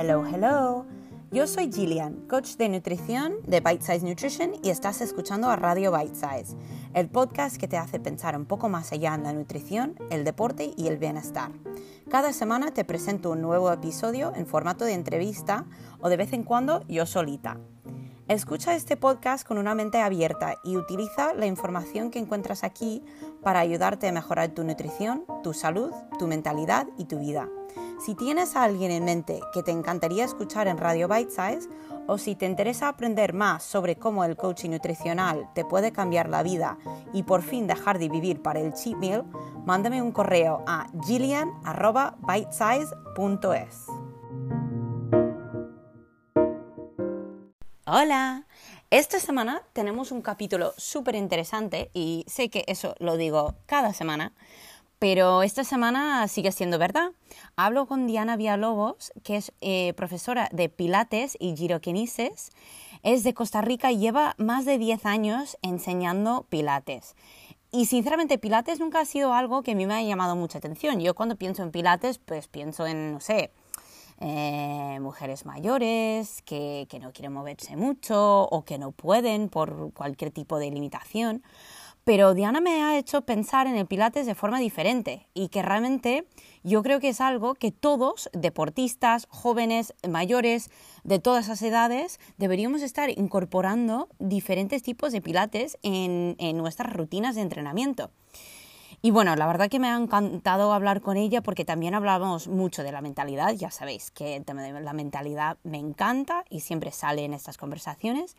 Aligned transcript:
Hello, 0.00 0.24
hello. 0.24 0.86
Yo 1.32 1.48
soy 1.48 1.72
Gillian, 1.72 2.28
coach 2.28 2.50
de 2.50 2.68
nutrición 2.68 3.34
de 3.48 3.58
Bite 3.58 3.84
Size 3.84 4.06
Nutrition 4.06 4.52
y 4.62 4.70
estás 4.70 5.00
escuchando 5.00 5.50
a 5.50 5.56
Radio 5.56 5.90
Bite 5.90 6.14
Size, 6.14 6.56
el 6.94 7.08
podcast 7.08 7.56
que 7.56 7.66
te 7.66 7.78
hace 7.78 7.98
pensar 7.98 8.36
un 8.36 8.46
poco 8.46 8.68
más 8.68 8.92
allá 8.92 9.16
en 9.16 9.24
la 9.24 9.32
nutrición, 9.32 9.96
el 10.10 10.22
deporte 10.22 10.72
y 10.76 10.86
el 10.86 10.98
bienestar. 10.98 11.50
Cada 12.08 12.32
semana 12.32 12.72
te 12.72 12.84
presento 12.84 13.32
un 13.32 13.42
nuevo 13.42 13.72
episodio 13.72 14.32
en 14.36 14.46
formato 14.46 14.84
de 14.84 14.92
entrevista 14.92 15.64
o 15.98 16.08
de 16.08 16.16
vez 16.16 16.32
en 16.32 16.44
cuando 16.44 16.86
yo 16.86 17.04
solita. 17.04 17.58
Escucha 18.28 18.76
este 18.76 18.96
podcast 18.96 19.44
con 19.44 19.58
una 19.58 19.74
mente 19.74 19.98
abierta 19.98 20.54
y 20.62 20.76
utiliza 20.76 21.34
la 21.34 21.46
información 21.46 22.12
que 22.12 22.20
encuentras 22.20 22.62
aquí 22.62 23.02
para 23.42 23.58
ayudarte 23.58 24.06
a 24.06 24.12
mejorar 24.12 24.50
tu 24.50 24.62
nutrición, 24.62 25.24
tu 25.42 25.54
salud, 25.54 25.90
tu 26.20 26.28
mentalidad 26.28 26.86
y 26.98 27.06
tu 27.06 27.18
vida. 27.18 27.48
Si 28.04 28.14
tienes 28.14 28.56
a 28.56 28.64
alguien 28.64 28.90
en 28.90 29.04
mente 29.04 29.40
que 29.52 29.62
te 29.62 29.70
encantaría 29.70 30.24
escuchar 30.24 30.68
en 30.68 30.78
Radio 30.78 31.08
Bite 31.08 31.30
Size 31.30 31.68
o 32.06 32.16
si 32.16 32.34
te 32.34 32.46
interesa 32.46 32.88
aprender 32.88 33.34
más 33.34 33.62
sobre 33.62 33.96
cómo 33.96 34.24
el 34.24 34.36
coaching 34.36 34.70
nutricional 34.70 35.50
te 35.54 35.64
puede 35.64 35.92
cambiar 35.92 36.28
la 36.28 36.42
vida 36.42 36.78
y 37.12 37.24
por 37.24 37.42
fin 37.42 37.66
dejar 37.66 37.98
de 37.98 38.08
vivir 38.08 38.40
para 38.40 38.60
el 38.60 38.72
cheat 38.72 38.96
meal, 38.96 39.24
mándame 39.66 40.00
un 40.00 40.12
correo 40.12 40.64
a 40.66 40.86
gillian.bitesize.es. 41.04 43.86
Hola, 47.90 48.46
esta 48.90 49.18
semana 49.18 49.62
tenemos 49.72 50.12
un 50.12 50.22
capítulo 50.22 50.72
súper 50.76 51.14
interesante 51.14 51.90
y 51.92 52.24
sé 52.26 52.48
que 52.48 52.64
eso 52.66 52.94
lo 52.98 53.16
digo 53.16 53.56
cada 53.66 53.92
semana, 53.92 54.32
pero 54.98 55.42
esta 55.42 55.64
semana 55.64 56.26
sigue 56.28 56.52
siendo 56.52 56.78
verdad. 56.78 57.12
Hablo 57.56 57.86
con 57.86 58.06
Diana 58.06 58.36
Villalobos, 58.36 59.12
que 59.22 59.36
es 59.36 59.52
eh, 59.60 59.92
profesora 59.94 60.48
de 60.52 60.68
Pilates 60.68 61.36
y 61.38 61.56
Giroquinises. 61.56 62.50
Es 63.02 63.22
de 63.22 63.34
Costa 63.34 63.60
Rica 63.60 63.92
y 63.92 63.98
lleva 63.98 64.34
más 64.38 64.64
de 64.64 64.78
10 64.78 65.06
años 65.06 65.56
enseñando 65.62 66.46
Pilates. 66.48 67.14
Y 67.70 67.86
sinceramente, 67.86 68.38
Pilates 68.38 68.80
nunca 68.80 69.00
ha 69.00 69.04
sido 69.04 69.34
algo 69.34 69.62
que 69.62 69.72
a 69.72 69.74
mí 69.74 69.86
me 69.86 69.94
haya 69.94 70.08
llamado 70.08 70.34
mucha 70.34 70.58
atención. 70.58 71.00
Yo 71.00 71.14
cuando 71.14 71.36
pienso 71.36 71.62
en 71.62 71.70
Pilates, 71.70 72.18
pues 72.18 72.48
pienso 72.48 72.86
en, 72.86 73.12
no 73.12 73.20
sé, 73.20 73.52
eh, 74.20 74.98
mujeres 75.00 75.44
mayores 75.46 76.42
que, 76.42 76.88
que 76.90 76.98
no 76.98 77.12
quieren 77.12 77.32
moverse 77.32 77.76
mucho 77.76 78.48
o 78.48 78.64
que 78.64 78.78
no 78.78 78.90
pueden 78.90 79.48
por 79.48 79.92
cualquier 79.92 80.32
tipo 80.32 80.58
de 80.58 80.70
limitación. 80.70 81.42
Pero 82.08 82.32
Diana 82.32 82.62
me 82.62 82.82
ha 82.82 82.96
hecho 82.96 83.20
pensar 83.20 83.66
en 83.66 83.76
el 83.76 83.84
Pilates 83.84 84.24
de 84.24 84.34
forma 84.34 84.60
diferente 84.60 85.28
y 85.34 85.48
que 85.48 85.60
realmente 85.60 86.26
yo 86.64 86.82
creo 86.82 87.00
que 87.00 87.10
es 87.10 87.20
algo 87.20 87.54
que 87.54 87.70
todos, 87.70 88.30
deportistas, 88.32 89.26
jóvenes, 89.28 89.92
mayores, 90.08 90.70
de 91.04 91.18
todas 91.18 91.48
las 91.48 91.60
edades, 91.60 92.18
deberíamos 92.38 92.80
estar 92.80 93.10
incorporando 93.10 94.08
diferentes 94.18 94.82
tipos 94.82 95.12
de 95.12 95.20
Pilates 95.20 95.76
en, 95.82 96.34
nuestras 96.56 96.90
rutinas 96.94 97.34
de 97.34 97.42
entrenamiento. 97.42 98.10
Y 99.02 99.10
bueno, 99.10 99.36
la 99.36 99.46
verdad 99.46 99.68
que 99.68 99.78
me 99.78 99.88
ha 99.88 99.96
encantado 99.98 100.72
hablar 100.72 101.02
con 101.02 101.18
ella 101.18 101.42
porque 101.42 101.66
también 101.66 101.94
hablamos 101.94 102.48
mucho 102.48 102.82
de 102.82 102.90
la 102.90 103.02
mentalidad, 103.02 103.52
ya 103.52 103.70
sabéis 103.70 104.10
que 104.12 104.42
la 104.46 104.92
mentalidad 104.94 105.58
me 105.62 105.76
encanta 105.76 106.46
y 106.48 106.60
siempre 106.60 106.90
sale 106.90 107.26
en 107.26 107.34
estas 107.34 107.58
conversaciones. 107.58 108.34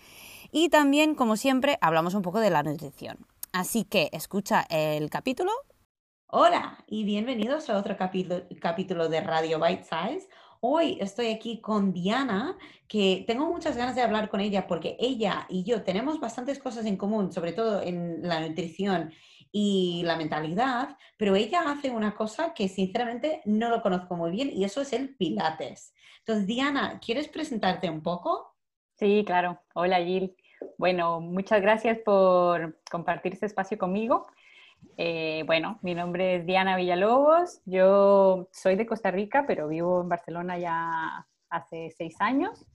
Y 0.51 0.69
también, 0.69 1.13
como 1.13 1.37
siempre, 1.37 1.77
hablamos 1.81 2.15
un 2.15 2.23
poco 2.23 2.39
de 2.39 2.49
la 2.49 2.63
nutrición. 2.63 3.27
Así 3.51 3.83
que 3.83 4.09
escucha 4.11 4.65
el 4.69 5.09
capítulo. 5.09 5.51
Hola 6.27 6.83
y 6.87 7.03
bienvenidos 7.03 7.69
a 7.69 7.77
otro 7.77 7.97
capítulo, 7.97 9.09
de 9.09 9.21
Radio 9.21 9.59
Bite 9.59 9.83
Size. 9.83 10.29
Hoy 10.61 10.97
estoy 11.01 11.27
aquí 11.27 11.59
con 11.59 11.91
Diana, 11.91 12.55
que 12.87 13.23
tengo 13.25 13.51
muchas 13.51 13.75
ganas 13.75 13.95
de 13.95 14.03
hablar 14.03 14.29
con 14.29 14.39
ella 14.39 14.67
porque 14.67 14.97
ella 14.99 15.47
y 15.49 15.63
yo 15.63 15.83
tenemos 15.83 16.19
bastantes 16.19 16.59
cosas 16.59 16.85
en 16.85 16.97
común, 16.97 17.31
sobre 17.31 17.53
todo 17.53 17.81
en 17.81 18.21
la 18.21 18.39
nutrición 18.47 19.11
y 19.51 20.03
la 20.05 20.15
mentalidad, 20.15 20.95
pero 21.17 21.35
ella 21.35 21.63
hace 21.65 21.89
una 21.89 22.13
cosa 22.13 22.53
que 22.53 22.67
sinceramente 22.67 23.41
no 23.45 23.69
lo 23.69 23.81
conozco 23.81 24.15
muy 24.15 24.29
bien 24.29 24.51
y 24.53 24.63
eso 24.63 24.81
es 24.81 24.93
el 24.93 25.15
Pilates. 25.15 25.95
Entonces, 26.19 26.45
Diana, 26.45 26.99
¿quieres 26.99 27.27
presentarte 27.29 27.89
un 27.89 28.03
poco? 28.03 28.55
Sí, 28.97 29.23
claro. 29.25 29.59
Hola, 29.73 29.97
Gil. 30.03 30.35
Bueno, 30.79 31.19
muchas 31.19 31.61
gracias 31.61 31.97
por 32.05 32.79
compartir 32.89 33.33
este 33.33 33.47
espacio 33.47 33.77
conmigo. 33.77 34.27
Eh, 34.95 35.43
bueno, 35.45 35.77
mi 35.81 35.93
nombre 35.93 36.35
es 36.37 36.45
Diana 36.45 36.77
Villalobos, 36.77 37.61
yo 37.65 38.47
soy 38.53 38.77
de 38.77 38.85
Costa 38.85 39.11
Rica, 39.11 39.43
pero 39.45 39.67
vivo 39.67 39.99
en 39.99 40.07
Barcelona 40.07 40.57
ya 40.57 41.27
hace 41.49 41.89
seis 41.97 42.15
años. 42.19 42.65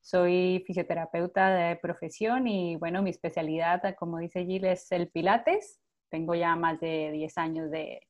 Soy 0.00 0.62
fisioterapeuta 0.68 1.50
de 1.50 1.74
profesión 1.74 2.46
y 2.46 2.76
bueno, 2.76 3.02
mi 3.02 3.10
especialidad, 3.10 3.82
como 3.96 4.18
dice 4.18 4.44
Gil, 4.44 4.64
es 4.64 4.92
el 4.92 5.08
Pilates. 5.08 5.80
Tengo 6.10 6.36
ya 6.36 6.54
más 6.54 6.78
de 6.78 7.10
10 7.10 7.38
años 7.38 7.72
de, 7.72 8.06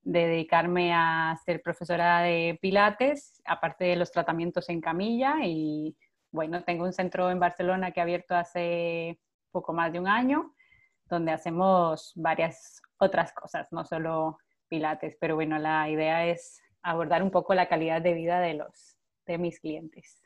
de 0.00 0.26
dedicarme 0.26 0.94
a 0.94 1.38
ser 1.44 1.60
profesora 1.60 2.22
de 2.22 2.58
Pilates, 2.62 3.42
aparte 3.44 3.84
de 3.84 3.96
los 3.96 4.10
tratamientos 4.10 4.70
en 4.70 4.80
camilla 4.80 5.34
y 5.44 5.94
bueno, 6.32 6.62
tengo 6.64 6.84
un 6.84 6.92
centro 6.92 7.30
en 7.30 7.40
Barcelona 7.40 7.92
que 7.92 8.00
ha 8.00 8.04
abierto 8.04 8.34
hace 8.34 9.20
poco 9.50 9.72
más 9.72 9.92
de 9.92 10.00
un 10.00 10.08
año, 10.08 10.54
donde 11.06 11.32
hacemos 11.32 12.12
varias 12.14 12.80
otras 12.98 13.32
cosas, 13.32 13.68
no 13.72 13.84
solo 13.84 14.38
pilates, 14.68 15.16
pero 15.20 15.34
bueno, 15.34 15.58
la 15.58 15.88
idea 15.88 16.26
es 16.26 16.62
abordar 16.82 17.22
un 17.22 17.30
poco 17.30 17.54
la 17.54 17.68
calidad 17.68 18.00
de 18.00 18.14
vida 18.14 18.40
de 18.40 18.54
los 18.54 18.96
de 19.26 19.38
mis 19.38 19.60
clientes. 19.60 20.22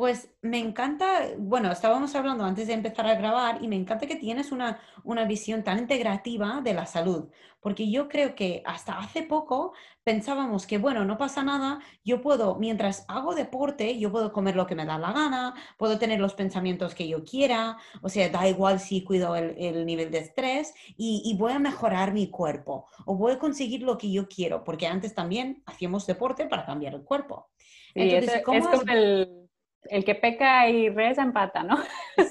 Pues 0.00 0.30
me 0.40 0.58
encanta, 0.58 1.28
bueno, 1.36 1.70
estábamos 1.70 2.14
hablando 2.14 2.42
antes 2.42 2.68
de 2.68 2.72
empezar 2.72 3.06
a 3.06 3.16
grabar 3.16 3.62
y 3.62 3.68
me 3.68 3.76
encanta 3.76 4.06
que 4.06 4.16
tienes 4.16 4.50
una, 4.50 4.80
una, 5.04 5.26
visión 5.26 5.62
tan 5.62 5.78
integrativa 5.78 6.62
de 6.62 6.72
la 6.72 6.86
salud, 6.86 7.28
porque 7.60 7.90
yo 7.90 8.08
creo 8.08 8.34
que 8.34 8.62
hasta 8.64 8.98
hace 8.98 9.22
poco 9.24 9.74
pensábamos 10.02 10.66
que, 10.66 10.78
bueno, 10.78 11.04
no 11.04 11.18
pasa 11.18 11.42
nada, 11.42 11.80
yo 12.02 12.22
puedo, 12.22 12.54
mientras 12.54 13.04
hago 13.08 13.34
deporte, 13.34 13.98
yo 13.98 14.10
puedo 14.10 14.32
comer 14.32 14.56
lo 14.56 14.66
que 14.66 14.74
me 14.74 14.86
da 14.86 14.98
la 14.98 15.12
gana, 15.12 15.54
puedo 15.76 15.98
tener 15.98 16.18
los 16.18 16.32
pensamientos 16.32 16.94
que 16.94 17.06
yo 17.06 17.22
quiera, 17.22 17.76
o 18.00 18.08
sea, 18.08 18.30
da 18.30 18.48
igual 18.48 18.80
si 18.80 19.04
cuido 19.04 19.36
el, 19.36 19.54
el 19.58 19.84
nivel 19.84 20.10
de 20.10 20.20
estrés 20.20 20.72
y, 20.96 21.20
y, 21.26 21.36
voy 21.36 21.52
a 21.52 21.58
mejorar 21.58 22.14
mi 22.14 22.30
cuerpo 22.30 22.86
o 23.04 23.16
voy 23.16 23.32
a 23.32 23.38
conseguir 23.38 23.82
lo 23.82 23.98
que 23.98 24.10
yo 24.10 24.28
quiero, 24.28 24.64
porque 24.64 24.86
antes 24.86 25.14
también 25.14 25.62
hacíamos 25.66 26.06
deporte 26.06 26.46
para 26.46 26.64
cambiar 26.64 26.94
el 26.94 27.02
cuerpo. 27.02 27.50
Entonces, 27.94 28.36
es, 28.36 28.42
¿cómo 28.44 28.58
es 28.58 28.66
como 28.66 28.92
el 28.92 29.49
el 29.84 30.04
que 30.04 30.14
peca 30.14 30.68
y 30.68 30.88
reza 30.88 31.22
empata, 31.22 31.62
¿no? 31.62 31.78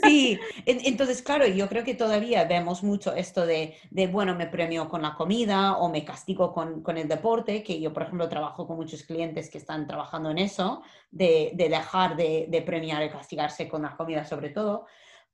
Sí, 0.04 0.40
entonces, 0.66 1.22
claro, 1.22 1.48
yo 1.48 1.68
creo 1.68 1.84
que 1.84 1.96
todavía 1.96 2.44
vemos 2.46 2.84
mucho 2.84 3.14
esto 3.14 3.46
de, 3.46 3.76
bueno, 4.12 4.36
me 4.36 4.48
premio 4.48 4.88
con 4.88 5.02
la 5.02 5.16
comida 5.16 5.78
o 5.78 5.90
me 5.90 6.06
castigo 6.06 6.54
con, 6.54 6.98
el 6.98 7.08
deporte, 7.08 7.64
que 7.64 7.80
yo, 7.80 7.92
por 7.92 8.04
ejemplo, 8.04 8.30
trabajo 8.30 8.68
con 8.68 8.78
muchos 8.78 9.04
clientes 9.04 9.50
que 9.50 9.58
están 9.58 9.88
trabajando 9.88 10.30
en 10.30 10.38
eso, 10.38 10.84
de, 11.12 11.52
dejar 11.56 12.16
de, 12.16 12.48
de, 12.50 12.62
premiar 12.62 13.04
y 13.04 13.10
castigarse 13.10 13.68
con 13.68 13.82
la 13.82 13.96
comida 13.96 14.26
sobre 14.26 14.50
todo. 14.50 14.86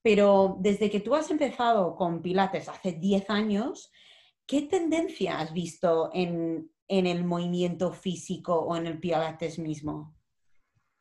Pero 0.01 0.57
desde 0.59 0.89
que 0.89 0.99
tú 0.99 1.15
has 1.15 1.29
empezado 1.31 1.95
con 1.95 2.21
Pilates 2.21 2.69
hace 2.69 2.93
10 2.93 3.29
años, 3.29 3.91
¿qué 4.45 4.61
tendencia 4.61 5.39
has 5.39 5.51
visto 5.51 6.11
en, 6.13 6.69
en 6.87 7.07
el 7.07 7.23
movimiento 7.25 7.91
físico 7.91 8.55
o 8.55 8.77
en 8.77 8.85
el 8.87 8.99
Pilates 8.99 9.57
mismo? 9.57 10.14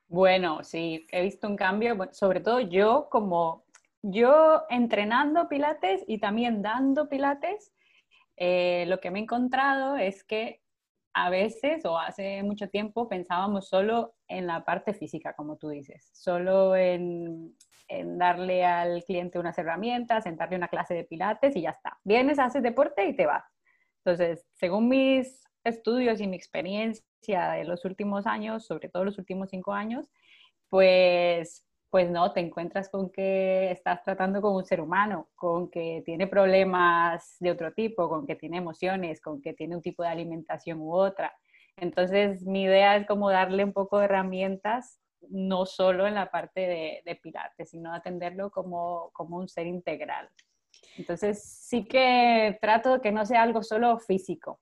Bueno, 0.09 0.63
sí, 0.63 1.07
he 1.11 1.23
visto 1.23 1.49
un 1.49 1.57
cambio, 1.57 1.97
sobre 2.13 2.41
todo 2.41 2.61
yo 2.61 3.09
como 3.11 3.65
yo 4.03 4.63
entrenando 4.69 5.49
pilates 5.49 6.05
y 6.07 6.19
también 6.19 6.61
dando 6.61 7.09
pilates, 7.09 7.73
eh, 8.37 8.85
lo 8.87 9.01
que 9.01 9.11
me 9.11 9.19
he 9.19 9.23
encontrado 9.23 9.97
es 9.97 10.23
que 10.25 10.61
a 11.15 11.31
veces 11.31 11.87
o 11.87 11.99
hace 11.99 12.43
mucho 12.43 12.69
tiempo 12.69 13.09
pensábamos 13.09 13.69
solo 13.69 14.15
en 14.29 14.47
la 14.47 14.65
parte 14.65 14.93
física, 14.93 15.33
como 15.35 15.57
tú 15.57 15.69
dices, 15.69 16.11
solo 16.13 16.77
en, 16.77 17.57
darle 18.19 18.65
al 18.65 19.05
cliente 19.05 19.39
unas 19.39 19.57
herramientas, 19.59 20.27
en 20.27 20.37
una 20.53 20.69
clase 20.69 20.95
de 20.95 21.05
pilates 21.05 21.55
y 21.55 21.63
ya 21.63 21.71
está. 21.71 21.99
Vienes, 22.03 22.39
haces 22.39 22.63
deporte 22.63 23.07
y 23.07 23.15
te 23.15 23.27
vas. 23.27 23.45
Entonces, 24.05 24.47
según 24.55 24.89
mis 24.89 25.43
estudios 25.63 26.21
y 26.21 26.27
mi 26.27 26.37
experiencia 26.37 27.07
de 27.33 27.65
los 27.65 27.85
últimos 27.85 28.27
años, 28.27 28.67
sobre 28.67 28.89
todo 28.89 29.05
los 29.05 29.19
últimos 29.19 29.51
cinco 29.51 29.73
años, 29.73 30.07
pues, 30.69 31.67
pues 31.91 32.11
no, 32.11 32.33
te 32.33 32.41
encuentras 32.41 32.89
con 32.89 33.11
que 33.11 33.71
estás 33.71 34.03
tratando 34.03 34.43
con 34.43 34.55
un 34.55 34.65
ser 34.65 34.81
humano, 34.81 35.29
con 35.35 35.71
que 35.71 36.03
tiene 36.05 36.27
problemas 36.27 37.37
de 37.41 37.51
otro 37.51 37.73
tipo, 37.73 38.09
con 38.09 38.27
que 38.27 38.37
tiene 38.37 38.59
emociones, 38.59 39.21
con 39.21 39.41
que 39.41 39.55
tiene 39.55 39.77
un 39.77 39.83
tipo 39.83 40.03
de 40.03 40.09
alimentación 40.09 40.81
u 40.81 40.93
otra. 40.95 41.33
Entonces, 41.77 42.43
mi 42.45 42.65
idea 42.65 42.97
es 42.97 43.07
como 43.07 43.31
darle 43.31 43.65
un 43.65 43.73
poco 43.73 43.99
de 43.99 44.07
herramientas, 44.07 45.01
no 45.31 45.67
solo 45.67 46.07
en 46.07 46.15
la 46.15 46.31
parte 46.31 46.61
de, 46.61 47.03
de 47.05 47.17
pilates, 47.17 47.71
sino 47.71 47.95
atenderlo 47.95 48.51
como, 48.51 49.11
como 49.13 49.39
un 49.39 49.49
ser 49.49 49.67
integral. 49.67 50.29
Entonces, 50.97 51.43
sí 51.43 51.85
que 51.85 52.59
trato 52.61 52.95
de 52.95 53.01
que 53.01 53.13
no 53.13 53.25
sea 53.25 53.43
algo 53.43 53.63
solo 53.63 53.99
físico, 53.99 54.61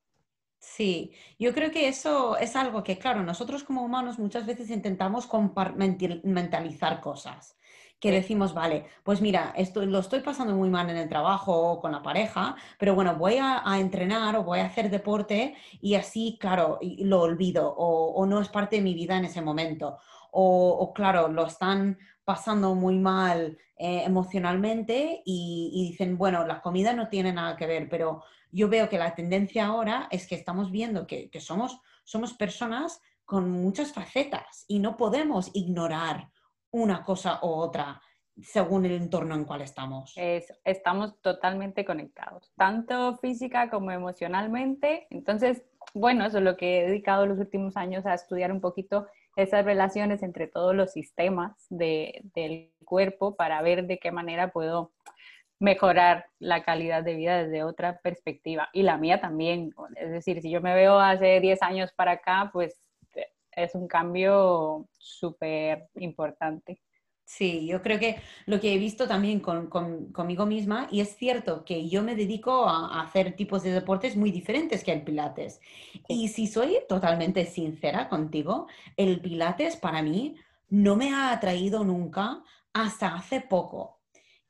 Sí, 0.63 1.13
yo 1.41 1.53
creo 1.53 1.73
que 1.73 1.89
eso 1.89 2.37
es 2.37 2.55
algo 2.55 2.85
que, 2.85 2.97
claro, 2.97 3.25
nosotros 3.25 3.65
como 3.65 3.83
humanos 3.83 4.21
muchas 4.21 4.47
veces 4.47 4.71
intentamos 4.71 5.27
compartimentalizar 5.27 7.01
cosas 7.01 7.57
que 7.99 8.13
decimos, 8.13 8.55
vale, 8.55 8.87
pues 9.03 9.21
mira, 9.21 9.53
esto, 9.57 9.85
lo 9.85 9.99
estoy 9.99 10.21
pasando 10.21 10.55
muy 10.55 10.71
mal 10.71 10.89
en 10.89 10.97
el 10.97 11.09
trabajo 11.09 11.53
o 11.53 11.81
con 11.81 11.91
la 11.93 12.03
pareja, 12.03 12.55
pero 12.79 12.95
bueno, 12.95 13.17
voy 13.17 13.39
a, 13.41 13.63
entrenar 13.79 14.37
o 14.37 14.45
voy 14.45 14.61
a 14.61 14.67
hacer 14.67 14.89
deporte 14.89 15.57
y 15.81 15.95
así, 15.97 16.39
claro, 16.41 16.79
lo 16.99 17.23
olvido 17.23 17.75
o, 17.77 18.25
no 18.27 18.41
es 18.41 18.49
parte 18.49 18.77
de 18.77 18.83
mi 18.83 18.95
vida 18.95 19.17
en 19.17 19.25
ese 19.25 19.43
momento. 19.43 19.99
O, 20.31 20.93
claro, 20.95 21.29
lo 21.29 21.47
están 21.47 21.99
pasando 22.25 22.75
muy 22.75 22.99
mal 22.99 23.59
eh, 23.77 24.03
emocionalmente 24.05 25.23
y, 25.25 25.89
dicen, 25.91 26.17
bueno, 26.17 26.47
la 26.47 26.61
comida 26.61 26.93
no 26.93 27.09
tiene 27.09 27.33
nada 27.33 27.57
que 27.57 27.67
ver, 27.67 27.89
pero 27.89 28.23
yo 28.51 28.69
veo 28.69 28.89
que 28.89 28.99
la 28.99 29.15
tendencia 29.15 29.67
ahora 29.67 30.09
es 30.11 30.27
que 30.27 30.35
estamos 30.35 30.71
viendo 30.71 31.07
que, 31.07 31.31
que 31.31 31.41
somos, 31.41 31.81
somos 32.05 32.35
personas 32.35 33.01
con 33.25 33.51
muchas 33.51 33.93
facetas 33.93 34.65
y 34.69 34.79
no 34.79 34.97
podemos 34.97 35.51
ignorar 35.55 36.31
una 36.71 37.03
cosa 37.03 37.39
u 37.43 37.49
otra 37.49 38.01
según 38.41 38.87
el 38.87 38.93
entorno 38.93 39.35
en 39.35 39.45
cual 39.45 39.61
estamos. 39.61 40.15
estamos 40.65 41.21
totalmente 41.21 41.85
conectados, 41.85 42.53
tanto 42.57 43.19
física 43.19 43.69
como 43.71 43.91
emocionalmente. 43.91 45.07
Entonces, 45.11 45.63
bueno, 45.95 46.25
eso 46.25 46.39
es 46.39 46.45
lo 46.45 46.57
que 46.57 46.81
he 46.81 46.87
dedicado 46.87 47.27
los 47.27 47.39
últimos 47.39 47.77
años 47.77 48.07
a 48.07 48.15
estudiar 48.15 48.53
un 48.53 48.61
poquito 48.61 49.07
esas 49.37 49.65
relaciones 49.65 50.23
entre 50.23 50.47
todos 50.47 50.75
los 50.75 50.93
sistemas 50.93 51.67
del 51.71 52.73
cuerpo 52.85 53.35
para 53.35 53.63
ver 53.63 53.87
de 53.87 53.99
qué 53.99 54.13
manera 54.13 54.53
puedo 54.53 54.93
mejorar 55.59 56.27
la 56.41 56.65
calidad 56.65 57.05
de 57.05 57.15
vida 57.15 57.45
desde 57.45 57.63
otra 57.63 57.99
perspectiva. 58.01 58.69
Y 58.73 58.83
la 58.83 58.99
mía 58.99 59.21
también. 59.21 59.73
Es 59.97 60.11
decir, 60.11 60.43
si 60.43 60.51
yo 60.51 60.61
me 60.61 60.75
veo 60.75 60.99
hace 60.99 61.41
10 61.41 61.63
años 61.63 61.93
para 61.93 62.13
acá, 62.13 62.51
pues 62.53 62.81
es 63.53 63.75
un 63.75 63.87
cambio 63.87 64.89
súper 64.99 65.89
importante. 65.95 66.81
Sí, 67.35 67.67
yo 67.67 67.81
creo 67.81 67.99
que 67.99 68.21
lo 68.45 68.61
que 68.61 68.75
he 68.75 68.79
visto 68.79 69.09
también 69.09 69.41
con, 69.41 69.69
conmigo 70.13 70.45
misma, 70.45 70.89
y 70.91 71.01
es 71.01 71.17
cierto 71.17 71.65
que 71.65 71.89
yo 71.89 72.03
me 72.03 72.15
dedico 72.15 72.69
a, 72.69 73.01
hacer 73.01 73.37
tipos 73.37 73.63
de 73.63 73.71
deportes 73.71 74.17
muy 74.17 74.31
diferentes 74.31 74.85
que 74.85 74.93
el 74.93 75.03
Pilates. 75.03 75.59
Y 76.09 76.29
si 76.29 76.47
soy 76.47 76.81
totalmente 76.91 77.47
sincera 77.47 78.11
contigo, 78.11 78.67
el 78.99 79.19
Pilates 79.23 79.77
para 79.77 80.03
mí 80.03 80.37
no 80.69 80.95
me 80.95 81.15
ha 81.15 81.33
atraído 81.33 81.85
nunca 81.85 82.43
hasta 82.75 83.15
hace 83.15 83.41
poco. 83.41 84.03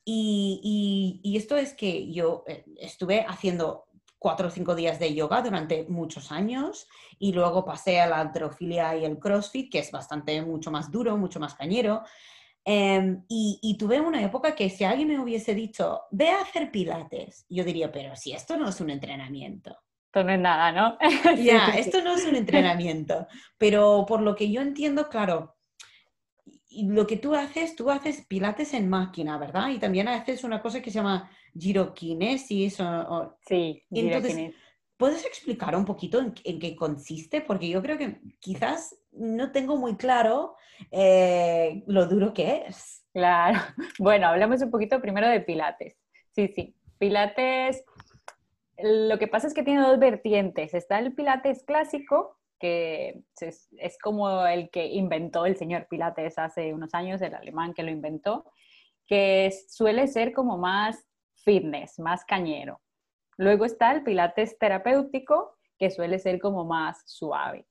Y, 0.05 1.20
y 1.23 1.37
esto 1.37 1.56
es 1.56 1.75
que 1.75 2.12
yo 2.12 2.43
eh, 2.49 2.64
estuve 2.81 3.25
haciendo 3.29 3.84
cuatro 4.19 4.49
o 4.49 4.50
cinco 4.50 4.75
días 4.75 4.99
de 4.99 5.14
yoga 5.14 5.40
durante 5.40 5.84
muchos 5.84 6.32
años 6.32 6.88
y 7.20 7.32
luego 7.32 7.64
pasé 7.64 8.00
a 8.00 8.08
la 8.08 8.19
antrofilia 8.19 8.96
y 8.96 9.05
el 9.05 9.20
crossfit, 9.20 9.70
que 9.70 9.79
es 9.79 9.93
bastante 9.93 10.43
mucho 10.43 10.73
más 10.73 10.90
duro, 10.90 11.17
mucho 11.17 11.38
más 11.38 11.55
cañero. 11.55 12.02
Em, 12.64 13.24
y, 13.28 13.76
tuve 13.76 14.00
una 14.00 14.22
época 14.22 14.54
que 14.54 14.70
si 14.70 14.84
alguien 14.84 15.08
me 15.08 15.18
hubiese 15.18 15.54
dicho, 15.54 16.02
ve 16.12 16.28
a 16.30 16.42
hacer 16.42 16.70
pilates, 16.70 17.44
yo 17.48 17.64
diría, 17.64 17.90
pero 17.90 18.14
si 18.14 18.32
esto 18.32 18.56
no 18.56 18.68
es 18.68 18.80
un 18.80 18.90
entrenamiento. 18.90 19.76
Esto 20.06 20.22
no 20.24 20.32
es 20.32 20.38
nada, 20.38 20.70
¿no? 20.70 20.98
Ya, 21.42 21.68
esto 21.76 22.02
no 22.02 22.14
es 22.14 22.24
un 22.26 22.36
entrenamiento. 22.36 23.26
Pero 23.58 24.04
por 24.06 24.20
lo 24.20 24.36
que 24.36 24.50
yo 24.50 24.60
entiendo, 24.60 25.08
claro, 25.08 25.56
lo 26.70 27.06
que 27.06 27.16
tú 27.16 27.34
haces, 27.34 27.74
tú 27.74 27.90
haces 27.90 28.24
pilates 28.26 28.74
en 28.74 28.88
máquina, 28.88 29.38
¿verdad? 29.38 29.70
Y 29.70 29.78
también 29.78 30.08
haces 30.08 30.44
una 30.44 30.62
cosa 30.62 30.80
que 30.80 30.90
se 30.90 30.96
llama 30.96 31.30
giroquinesis. 31.58 32.80
O, 32.80 33.36
Sí, 33.46 33.82
Entonces, 33.90 34.54
¿puedes 34.96 35.24
explicar 35.24 35.74
un 35.74 35.84
poquito 35.84 36.20
en, 36.20 36.32
qué 36.32 36.76
consiste? 36.76 37.40
Porque 37.40 37.68
yo 37.68 37.82
creo 37.82 37.98
que 37.98 38.20
quizás 38.38 38.96
no 39.12 39.52
tengo 39.52 39.76
muy 39.76 39.96
claro 39.96 40.56
eh, 40.90 41.82
lo 41.86 42.06
duro 42.06 42.32
que 42.32 42.64
es. 42.66 43.04
Claro. 43.12 43.58
Bueno, 43.98 44.26
hablemos 44.26 44.62
un 44.62 44.70
poquito 44.70 45.00
primero 45.00 45.28
de 45.28 45.40
pilates. 45.40 45.96
Sí, 46.30 46.48
sí. 46.48 46.74
Pilates, 46.98 47.84
lo 48.78 49.18
que 49.18 49.28
pasa 49.28 49.46
es 49.46 49.54
que 49.54 49.62
tiene 49.62 49.82
dos 49.82 49.98
vertientes. 49.98 50.74
Está 50.74 50.98
el 50.98 51.14
pilates 51.14 51.64
clásico, 51.64 52.38
que 52.58 53.22
es, 53.40 53.68
es, 53.76 53.98
como 53.98 54.46
el 54.46 54.70
que 54.70 54.86
inventó 54.86 55.46
el 55.46 55.56
señor 55.56 55.88
Pilates 55.88 56.38
hace 56.38 56.72
unos 56.72 56.94
años, 56.94 57.20
el 57.20 57.34
alemán 57.34 57.74
que 57.74 57.82
lo 57.82 57.90
inventó, 57.90 58.44
que 59.06 59.52
suele 59.68 60.06
ser 60.06 60.32
como 60.32 60.58
más 60.58 61.04
fitness, 61.44 61.98
más 61.98 62.24
cañero. 62.24 62.80
Luego 63.36 63.64
está 63.64 63.92
el 63.92 64.04
pilates 64.04 64.58
terapéutico, 64.58 65.56
que 65.78 65.90
suele 65.90 66.18
ser 66.18 66.38
como 66.38 66.64
más 66.64 67.02
suave. 67.06 67.66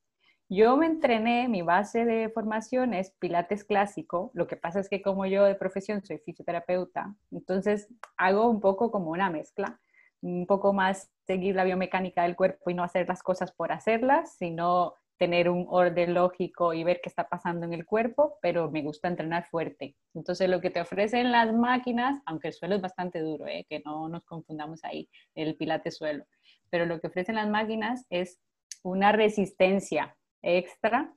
Yo 0.54 0.76
me 0.76 0.86
entrené, 0.86 1.48
mi 1.48 1.62
base 1.62 2.04
de 2.04 2.28
formación 2.28 2.94
es 2.94 3.12
pilates 3.20 3.64
clásico, 3.64 4.32
lo 4.34 4.48
que 4.48 4.58
pasa 4.58 4.82
es 4.82 4.90
que 4.90 5.02
como 5.02 5.26
yo 5.26 5.46
de 5.46 5.56
profesión 5.56 6.04
soy 6.04 6.18
fisioterapeuta, 6.18 7.16
entonces 7.32 7.88
hago 8.18 8.50
un 8.50 8.60
poco 8.60 8.92
como 8.92 9.12
una 9.12 9.30
mezcla, 9.30 9.80
un 10.20 10.46
poco 10.46 10.74
más 10.74 11.10
seguir 11.26 11.56
la 11.56 11.64
biomecánica 11.64 12.24
del 12.24 12.36
cuerpo 12.36 12.70
y 12.70 12.74
no 12.74 12.84
hacer 12.84 13.08
las 13.08 13.24
cosas 13.24 13.54
por 13.54 13.72
hacerlas, 13.72 14.36
sino 14.36 14.96
tener 15.18 15.50
un 15.50 15.68
orden 15.70 16.14
lógico 16.14 16.74
y 16.74 16.84
ver 16.84 17.00
qué 17.02 17.08
está 17.08 17.30
pasando 17.30 17.66
en 17.66 17.72
el 17.72 17.86
cuerpo, 17.86 18.38
pero 18.42 18.70
me 18.70 18.82
gusta 18.82 19.08
entrenar 19.08 19.46
fuerte. 19.46 19.96
Entonces, 20.14 20.50
lo 20.50 20.60
que 20.60 20.70
te 20.70 20.82
ofrecen 20.82 21.32
las 21.32 21.54
máquinas, 21.54 22.22
aunque 22.26 22.50
el 22.50 22.54
suelo 22.54 22.76
es 22.76 22.82
bastante 22.82 23.22
duro, 23.22 23.48
¿eh? 23.48 23.66
que 23.70 23.82
no 23.86 24.10
nos 24.10 24.26
confundamos 24.26 24.84
ahí, 24.84 25.10
el 25.34 25.56
pilate 25.56 25.92
suelo, 25.92 26.26
pero 26.70 26.86
lo 26.86 27.00
que 27.00 27.08
ofrecen 27.08 27.36
las 27.36 27.48
máquinas 27.48 28.06
es 28.10 28.38
una 28.84 29.14
resistencia 29.14 30.18
extra 30.42 31.14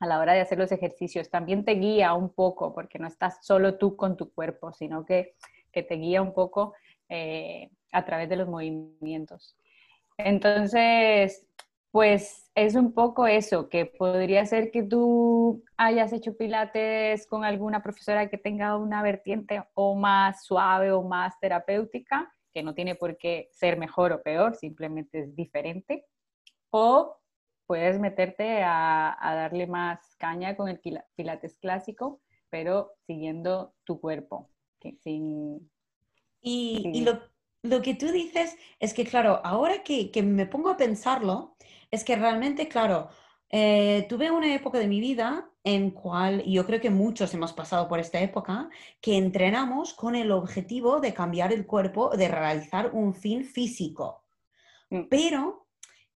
a 0.00 0.06
la 0.06 0.18
hora 0.20 0.34
de 0.34 0.40
hacer 0.40 0.58
los 0.58 0.72
ejercicios. 0.72 1.30
También 1.30 1.64
te 1.64 1.72
guía 1.72 2.14
un 2.14 2.30
poco, 2.30 2.72
porque 2.72 2.98
no 2.98 3.08
estás 3.08 3.38
solo 3.44 3.76
tú 3.78 3.96
con 3.96 4.16
tu 4.16 4.32
cuerpo, 4.32 4.72
sino 4.72 5.04
que, 5.04 5.34
que 5.72 5.82
te 5.82 5.96
guía 5.96 6.22
un 6.22 6.32
poco 6.32 6.74
eh, 7.08 7.70
a 7.92 8.04
través 8.04 8.28
de 8.28 8.36
los 8.36 8.48
movimientos. 8.48 9.56
Entonces, 10.16 11.46
pues 11.90 12.50
es 12.54 12.74
un 12.74 12.92
poco 12.92 13.26
eso, 13.26 13.68
que 13.68 13.86
podría 13.86 14.44
ser 14.46 14.70
que 14.70 14.82
tú 14.82 15.64
hayas 15.76 16.12
hecho 16.12 16.36
pilates 16.36 17.26
con 17.26 17.44
alguna 17.44 17.82
profesora 17.82 18.28
que 18.28 18.38
tenga 18.38 18.76
una 18.76 19.02
vertiente 19.02 19.62
o 19.74 19.94
más 19.94 20.44
suave 20.44 20.92
o 20.92 21.02
más 21.02 21.38
terapéutica, 21.40 22.32
que 22.52 22.62
no 22.62 22.74
tiene 22.74 22.94
por 22.94 23.16
qué 23.16 23.48
ser 23.52 23.78
mejor 23.78 24.12
o 24.12 24.22
peor, 24.22 24.54
simplemente 24.54 25.20
es 25.20 25.36
diferente. 25.36 26.04
O 26.70 27.16
puedes 27.68 28.00
meterte 28.00 28.62
a, 28.64 29.16
darle 29.20 29.68
más 29.68 30.16
caña 30.16 30.56
con 30.56 30.68
el 30.68 30.80
pilates 31.14 31.58
clásico, 31.58 32.20
pero 32.50 32.94
siguiendo 33.06 33.74
tu 33.84 34.00
cuerpo. 34.00 34.48
Sin, 35.02 35.70
y, 36.40 37.04
lo, 37.62 37.82
que 37.82 37.94
tú 37.94 38.06
dices 38.10 38.56
es 38.80 38.94
que, 38.94 39.04
claro, 39.04 39.40
ahora 39.44 39.82
que, 39.82 40.10
que 40.10 40.22
me 40.22 40.46
pongo 40.46 40.70
a 40.70 40.76
pensarlo, 40.76 41.56
es 41.90 42.04
que 42.04 42.16
realmente, 42.16 42.68
claro, 42.68 43.10
eh, 43.50 44.06
tuve 44.08 44.30
una 44.30 44.54
época 44.54 44.78
de 44.78 44.88
mi 44.88 45.00
vida 45.00 45.50
en 45.64 45.90
cual, 45.90 46.42
y 46.46 46.54
yo 46.54 46.64
creo 46.64 46.80
que 46.80 46.90
muchos 46.90 47.34
hemos 47.34 47.52
pasado 47.52 47.88
por 47.88 47.98
esta 47.98 48.20
época, 48.20 48.70
que 49.00 49.18
entrenamos 49.18 49.92
con 49.92 50.14
el 50.14 50.30
objetivo 50.32 51.00
de 51.00 51.12
cambiar 51.12 51.52
el 51.52 51.66
cuerpo, 51.66 52.16
de 52.16 52.28
realizar 52.28 52.90
un 52.94 53.14
fin 53.14 53.44
físico. 53.44 54.24
Mm. 54.88 55.02
Pero, 55.10 55.67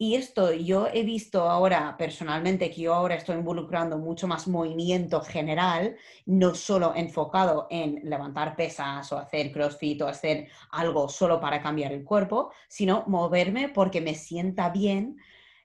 y 0.02 0.16
esto 0.16 0.52
yo 0.52 0.88
he 0.92 1.02
visto 1.02 1.49
ahora 1.49 1.97
personalmente, 1.97 2.71
que 2.71 2.82
yo 2.82 2.94
ahora 2.94 3.14
estoy 3.14 3.37
involucrando 3.37 3.99
mucho 3.99 4.26
más 4.26 4.49
movimiento 4.49 5.21
general, 5.23 5.97
no 6.26 6.54
solo 6.54 6.92
enfocado 6.94 7.66
en 7.71 8.00
levantar 8.04 8.56
pesas 8.56 9.12
o 9.12 9.18
hacer 9.18 9.52
crossfit 9.52 10.02
o 10.02 10.09
hacer 10.09 10.49
algo 10.71 11.09
solo 11.09 11.40
para 11.40 11.62
cambiar 11.62 11.92
el 11.92 12.04
cuerpo, 12.04 12.52
sino 12.68 13.04
moverme 13.06 13.68
porque 13.68 14.00
me 14.00 14.14
sienta 14.14 14.71
bien 14.71 15.16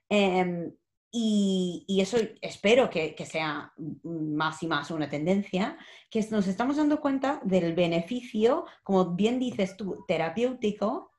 Em, 0.08 0.72
y, 1.10 1.98
eso 2.00 2.18
espero 2.40 2.90
que, 2.90 3.14
sea 3.24 3.72
más 4.02 4.62
y 4.62 4.66
más 4.66 4.90
una 4.90 5.08
tendencia, 5.08 5.76
que 6.10 6.24
nos 6.30 6.46
estamos 6.46 6.76
dando 6.76 7.00
cuenta 7.00 7.40
del 7.44 7.74
beneficio, 7.74 8.66
como 8.82 9.14
bien 9.14 9.38
dices 9.38 9.76
tú, 9.76 10.04
terapéutico, 10.06 11.12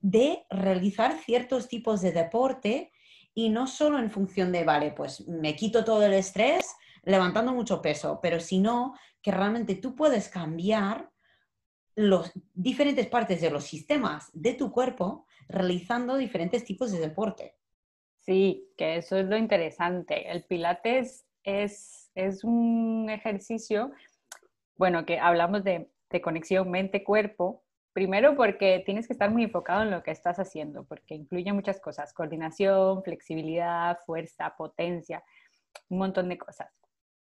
de 0.00 0.44
realizar 0.50 1.18
ciertos 1.18 1.68
tipos 1.68 2.00
de 2.00 2.12
deporte 2.12 2.92
y 3.34 3.50
no 3.50 3.66
solo 3.66 3.98
en 3.98 4.10
función 4.10 4.52
de, 4.52 4.64
vale, 4.64 4.92
pues 4.92 5.26
me 5.28 5.54
quito 5.54 5.84
todo 5.84 6.04
el 6.04 6.12
estrés 6.12 6.66
levantando 7.04 7.52
mucho 7.52 7.80
peso, 7.80 8.18
pero 8.20 8.40
sino 8.40 8.94
que 9.22 9.30
realmente 9.30 9.76
tú 9.76 9.94
puedes 9.94 10.28
cambiar 10.28 11.10
las 11.94 12.32
diferentes 12.54 13.06
partes 13.06 13.40
de 13.40 13.50
los 13.50 13.64
sistemas 13.64 14.30
de 14.32 14.54
tu 14.54 14.70
cuerpo 14.70 15.26
realizando 15.48 16.16
diferentes 16.16 16.64
tipos 16.64 16.92
de 16.92 17.00
deporte. 17.00 17.56
Sí, 18.20 18.68
que 18.76 18.96
eso 18.96 19.16
es 19.16 19.26
lo 19.26 19.36
interesante. 19.36 20.30
El 20.30 20.44
pilates 20.44 21.26
es, 21.42 22.10
es 22.14 22.44
un 22.44 23.08
ejercicio, 23.10 23.90
bueno, 24.76 25.06
que 25.06 25.18
hablamos 25.18 25.64
de, 25.64 25.90
de 26.10 26.20
conexión 26.20 26.70
mente-cuerpo, 26.70 27.64
Primero 27.98 28.36
porque 28.36 28.80
tienes 28.86 29.08
que 29.08 29.12
estar 29.12 29.28
muy 29.28 29.42
enfocado 29.42 29.82
en 29.82 29.90
lo 29.90 30.04
que 30.04 30.12
estás 30.12 30.38
haciendo, 30.38 30.84
porque 30.84 31.16
incluye 31.16 31.52
muchas 31.52 31.80
cosas, 31.80 32.12
coordinación, 32.12 33.02
flexibilidad, 33.02 33.98
fuerza, 34.06 34.54
potencia, 34.56 35.24
un 35.88 35.98
montón 35.98 36.28
de 36.28 36.38
cosas. 36.38 36.68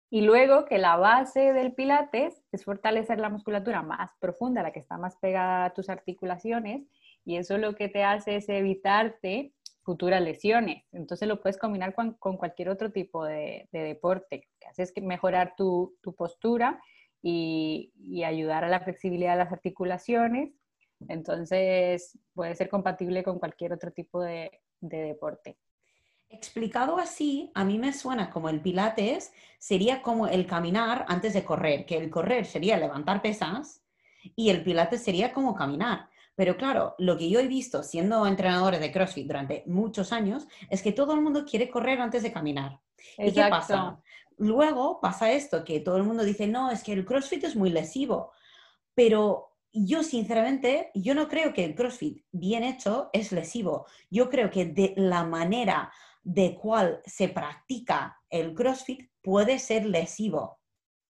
Y 0.10 0.22
luego 0.22 0.66
que 0.66 0.80
la 0.80 0.96
base 0.96 1.54
del 1.54 1.76
pilates 1.76 2.42
es 2.52 2.66
fortalecer 2.66 3.20
la 3.20 3.30
musculatura 3.30 3.84
más 3.84 4.10
profunda, 4.20 4.64
la 4.64 4.72
que 4.72 4.80
está 4.80 4.98
más 4.98 5.18
pegada 5.18 5.66
a 5.66 5.74
tus 5.76 5.88
articulaciones, 5.88 6.82
y 7.24 7.38
eso 7.38 7.60
lo 7.60 7.76
que 7.76 7.88
te 7.88 8.04
hace 8.04 8.38
es 8.38 8.50
evitarte 8.50 9.54
futuras 9.84 10.24
lesiones. 10.24 10.84
Entonces 10.94 11.28
lo 11.28 11.42
puedes 11.42 11.60
combinar 11.60 11.94
con, 11.94 12.14
cualquier 12.16 12.70
otro 12.70 12.92
tipo 12.92 13.24
de, 13.24 13.70
deporte, 13.72 14.50
que 14.60 14.68
haces 14.68 14.92
mejorar 15.00 15.54
tu, 15.56 15.96
postura 16.18 16.82
y, 17.28 18.24
ayudar 18.24 18.64
a 18.64 18.70
la 18.70 18.80
flexibilidad 18.82 19.32
de 19.32 19.44
las 19.44 19.52
articulaciones. 19.52 20.54
Entonces 21.10 22.18
puede 22.34 22.56
ser 22.56 22.70
compatible 22.70 23.24
con 23.24 23.40
cualquier 23.40 23.74
otro 23.74 23.92
tipo 23.92 24.22
de, 24.22 24.62
de 24.80 24.98
deporte. 24.98 25.58
Explicado 26.30 26.98
así, 26.98 27.52
a 27.56 27.64
mí 27.64 27.80
me 27.80 27.94
suena 27.94 28.30
como 28.30 28.50
el 28.50 28.62
pilates 28.62 29.34
sería 29.58 30.02
como 30.02 30.28
el 30.28 30.46
caminar 30.46 31.06
antes 31.08 31.34
de 31.34 31.44
correr, 31.44 31.86
que 31.86 31.98
el 31.98 32.10
correr 32.10 32.46
sería 32.46 32.78
levantar 32.78 33.22
pesas 33.22 33.84
y 34.36 34.50
el 34.50 34.64
pilates 34.64 35.04
sería 35.04 35.34
como 35.34 35.56
caminar. 35.56 36.10
Pero 36.36 36.58
claro, 36.58 36.96
lo 36.98 37.18
que 37.18 37.30
yo 37.30 37.40
he 37.40 37.48
visto 37.48 37.82
siendo 37.82 38.28
entrenador 38.28 38.78
de 38.78 38.92
CrossFit 38.92 39.28
durante 39.28 39.64
muchos 39.68 40.12
años 40.12 40.48
es 40.70 40.82
que 40.82 40.92
todo 40.92 41.14
el 41.14 41.22
mundo 41.22 41.46
quiere 41.46 41.70
correr 41.70 42.02
antes 42.02 42.24
de 42.24 42.32
caminar. 42.32 42.80
¿Y 43.18 43.32
qué 43.32 43.46
pasa? 43.50 44.02
Luego 44.38 45.00
pasa 45.00 45.32
esto, 45.32 45.64
que 45.64 45.80
todo 45.80 45.96
el 45.98 46.04
mundo 46.04 46.24
dice, 46.24 46.46
no, 46.48 46.70
es 46.70 46.84
que 46.84 46.92
el 46.92 47.06
CrossFit 47.06 47.46
es 47.46 47.56
muy 47.56 47.70
lesivo. 47.70 48.34
Pero 48.94 49.56
yo 49.72 50.04
sinceramente, 50.04 50.92
yo 50.94 51.16
no 51.16 51.28
creo 51.28 51.54
que 51.54 51.64
el 51.64 51.76
CrossFit 51.76 52.26
bien 52.32 52.64
hecho 52.64 53.10
es 53.14 53.32
lesivo. 53.32 53.86
Yo 54.10 54.30
creo 54.30 54.50
que 54.50 54.66
de 54.66 54.94
la 54.98 55.24
manera 55.24 55.92
de 56.24 56.56
cual 56.56 57.02
se 57.06 57.30
practica 57.30 58.20
el 58.30 58.54
CrossFit 58.54 59.10
puede 59.22 59.60
ser 59.60 59.86
lesivo. 59.86 60.60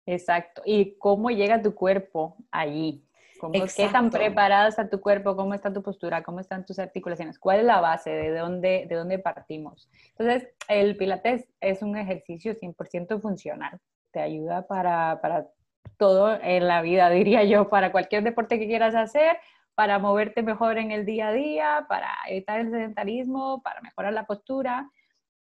Exacto. 0.06 0.62
¿Y 0.64 0.98
cómo 0.98 1.30
llega 1.30 1.62
tu 1.62 1.74
cuerpo 1.74 2.36
allí? 2.50 3.03
¿Qué 3.52 3.88
tan 3.88 4.10
preparado 4.10 4.68
está 4.68 4.88
tu 4.88 5.00
cuerpo? 5.00 5.36
¿Cómo 5.36 5.54
está 5.54 5.72
tu 5.72 5.82
postura? 5.82 6.22
¿Cómo 6.22 6.40
están 6.40 6.64
tus 6.64 6.78
articulaciones? 6.78 7.38
¿Cuál 7.38 7.60
es 7.60 7.64
la 7.64 7.80
base? 7.80 8.10
¿De 8.10 8.36
dónde, 8.36 8.86
de 8.88 8.94
dónde 8.94 9.18
partimos? 9.18 9.90
Entonces, 10.16 10.48
el 10.68 10.96
Pilates 10.96 11.48
es 11.60 11.82
un 11.82 11.96
ejercicio 11.96 12.54
100% 12.54 13.20
funcional. 13.20 13.80
Te 14.12 14.20
ayuda 14.20 14.66
para, 14.66 15.20
para 15.20 15.48
todo 15.96 16.38
en 16.40 16.66
la 16.66 16.82
vida, 16.82 17.10
diría 17.10 17.44
yo, 17.44 17.68
para 17.68 17.92
cualquier 17.92 18.22
deporte 18.22 18.58
que 18.58 18.66
quieras 18.66 18.94
hacer, 18.94 19.38
para 19.74 19.98
moverte 19.98 20.42
mejor 20.42 20.78
en 20.78 20.92
el 20.92 21.04
día 21.04 21.28
a 21.28 21.32
día, 21.32 21.86
para 21.88 22.10
evitar 22.28 22.60
el 22.60 22.70
sedentarismo, 22.70 23.62
para 23.62 23.80
mejorar 23.80 24.12
la 24.12 24.26
postura. 24.26 24.90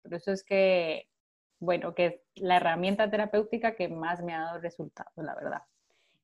Por 0.02 0.14
eso 0.14 0.32
es 0.32 0.44
que, 0.44 1.08
bueno, 1.60 1.94
que 1.94 2.06
es 2.06 2.20
la 2.36 2.56
herramienta 2.56 3.10
terapéutica 3.10 3.74
que 3.74 3.88
más 3.88 4.22
me 4.22 4.34
ha 4.34 4.40
dado 4.40 4.60
resultados, 4.60 5.12
la 5.16 5.34
verdad. 5.34 5.62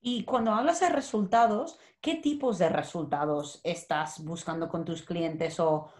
Y 0.06 0.24
cuando 0.24 0.52
hablas 0.52 0.80
de 0.80 0.90
resultados, 0.90 1.80
¿qué 2.02 2.16
tipos 2.16 2.58
de 2.58 2.68
resultados 2.68 3.62
estás 3.64 4.22
buscando 4.22 4.68
con 4.68 4.84
tus 4.84 5.02
clientes 5.02 5.58
o, 5.58 5.90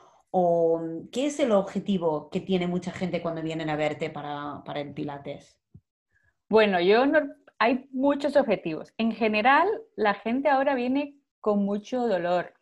qué 1.11 1.26
es 1.26 1.40
el 1.40 1.52
objetivo 1.52 2.28
que 2.28 2.40
tiene 2.40 2.66
mucha 2.66 2.92
gente 2.92 3.23
cuando 3.23 3.40
vienen 3.40 3.70
a 3.70 3.76
verte 3.76 4.11
para, 4.11 4.62
el 4.76 4.92
Pilates? 4.92 5.58
Bueno, 6.50 6.82
yo 6.82 7.06
no, 7.06 7.20
hay 7.58 7.88
muchos 7.92 8.37
objetivos. 8.37 8.92
En 8.99 9.11
general, 9.11 9.66
la 9.96 10.12
gente 10.12 10.50
ahora 10.50 10.75
viene 10.75 11.16
con 11.40 11.64
mucho 11.64 12.06
dolor. 12.06 12.52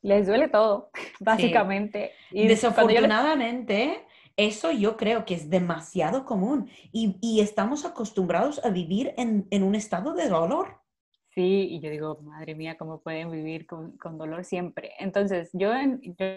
Les 0.00 0.26
duele 0.26 0.48
todo, 0.48 0.90
básicamente. 1.20 2.12
Y 2.30 2.48
Desafortunadamente, 2.48 4.06
eso 4.38 4.70
yo 4.70 4.96
creo 4.96 5.24
que 5.24 5.34
es 5.34 5.50
demasiado 5.50 6.24
común 6.24 6.70
y, 6.92 7.40
estamos 7.40 7.84
acostumbrados 7.84 8.64
a 8.64 8.70
vivir 8.70 9.12
en, 9.16 9.62
un 9.62 9.74
estado 9.74 10.14
de 10.14 10.28
dolor. 10.28 10.80
Sí, 11.34 11.68
y 11.70 11.80
yo 11.80 11.90
digo, 11.90 12.20
madre 12.22 12.54
mía, 12.54 12.76
¿cómo 12.78 13.00
pueden 13.00 13.30
vivir 13.30 13.66
con, 13.66 13.98
dolor 14.16 14.44
siempre? 14.44 14.92
Entonces, 15.00 15.50
yo, 15.52 15.72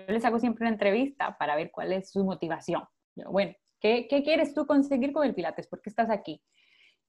les 0.08 0.25
hago 0.25 0.39
siempre 0.39 0.63
una 0.63 0.74
entrevista 0.74 1.38
para 1.38 1.55
ver 1.55 1.72
cuál 1.72 1.93
es 1.93 2.12
su 2.12 2.24
motivación. 2.25 2.84
bueno, 3.15 3.53
¿qué, 3.79 4.08
¿qué, 4.10 4.24
quieres 4.24 4.53
tú 4.55 4.65
conseguir 4.65 5.13
con 5.13 5.25
el 5.25 5.36
Pilates? 5.36 5.67
¿Por 5.67 5.81
qué 5.81 5.91
estás 5.91 6.10
aquí? 6.10 6.41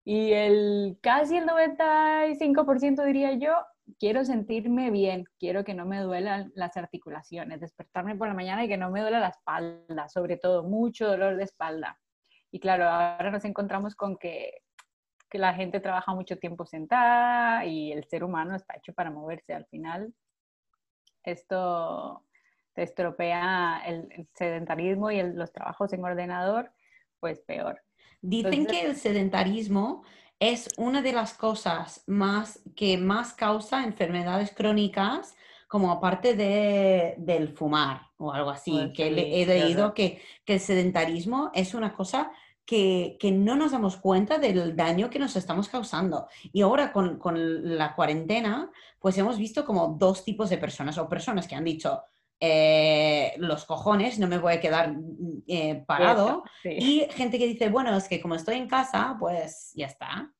Y 0.04 0.32
el 0.32 0.98
casi 1.00 1.38
el 1.38 1.46
95% 1.46 3.04
diría 3.04 3.32
yo, 3.34 3.52
quiero 3.98 4.24
sentirme 4.24 4.90
bien, 4.90 5.24
quiero 5.38 5.64
que 5.64 5.74
no 5.74 5.86
me 5.86 6.00
duelan 6.00 6.52
las 6.54 6.76
articulaciones, 6.76 7.60
despertarme 7.60 8.16
por 8.16 8.28
la 8.28 8.34
mañana 8.34 8.64
y 8.64 8.68
que 8.68 8.76
no 8.76 8.90
me 8.90 9.00
duela 9.00 9.20
la 9.20 9.28
espalda, 9.28 10.08
sobre 10.08 10.36
todo 10.36 10.64
mucho 10.64 11.06
dolor 11.06 11.36
de 11.36 11.44
espalda. 11.44 11.98
Y 12.50 12.60
claro, 12.60 12.88
ahora 12.88 13.30
nos 13.30 13.44
encontramos 13.44 13.94
con 13.94 14.16
que, 14.16 14.62
que 15.30 15.38
la 15.38 15.54
gente 15.54 15.80
trabaja 15.80 16.14
mucho 16.14 16.36
tiempo 16.36 16.66
sentada 16.66 17.64
y 17.64 17.92
el 17.92 18.04
ser 18.04 18.24
humano 18.24 18.54
está 18.54 18.76
hecho 18.76 18.92
para 18.92 19.10
moverse. 19.10 19.54
Al 19.54 19.66
final, 19.66 20.12
esto 21.24 22.24
te 22.74 22.82
estropea 22.82 23.82
el, 23.86 24.28
sedentarismo 24.34 25.10
y 25.10 25.22
los 25.22 25.52
trabajos 25.52 25.92
en 25.92 26.04
ordenador, 26.04 26.72
pues 27.20 27.40
peor. 27.40 27.80
Dicen 28.20 28.66
que 28.66 28.82
el 28.82 28.96
sedentarismo 28.96 30.04
es 30.42 30.68
una 30.76 31.02
de 31.02 31.12
las 31.12 31.34
cosas 31.34 32.02
más 32.08 32.60
que 32.74 32.98
más 32.98 33.32
causa 33.32 33.84
enfermedades 33.84 34.52
crónicas, 34.52 35.36
como 35.68 35.92
aparte 35.92 36.34
de, 36.34 37.14
del 37.18 37.50
fumar 37.50 38.08
o 38.16 38.32
algo 38.32 38.50
así, 38.50 38.72
pues 38.72 38.92
que 38.92 39.06
he 39.06 39.46
leído 39.46 39.94
que, 39.94 40.20
que, 40.44 40.54
el 40.54 40.60
sedentarismo 40.60 41.52
es 41.54 41.74
una 41.74 41.94
cosa 41.94 42.32
que, 42.64 43.16
que, 43.20 43.30
no 43.30 43.54
nos 43.54 43.70
damos 43.70 43.96
cuenta 43.98 44.38
del 44.38 44.74
daño 44.74 45.10
que 45.10 45.20
nos 45.20 45.36
estamos 45.36 45.68
causando. 45.68 46.26
Y 46.52 46.62
ahora 46.62 46.92
con, 46.92 47.20
con, 47.20 47.78
la 47.78 47.94
cuarentena, 47.94 48.68
pues 48.98 49.16
hemos 49.18 49.38
visto 49.38 49.64
como 49.64 49.96
dos 49.96 50.24
tipos 50.24 50.50
de 50.50 50.58
personas, 50.58 50.98
o 50.98 51.08
personas 51.08 51.46
que 51.46 51.54
han 51.54 51.64
dicho, 51.64 52.02
eh, 52.44 53.34
los 53.36 53.64
cojones, 53.66 54.18
no 54.18 54.26
me 54.26 54.38
voy 54.38 54.54
a 54.54 54.60
quedar 54.60 54.96
eh, 55.46 55.84
parado. 55.86 56.42
Y 56.64 57.06
gente 57.10 57.38
que 57.38 57.46
dice, 57.46 57.68
bueno, 57.68 57.96
es 57.96 58.08
que 58.08 58.20
como 58.20 58.34
estoy 58.34 58.56
en 58.56 58.66
casa, 58.68 59.16
pues 59.20 59.70
ya 59.76 59.86
está. 59.86 60.32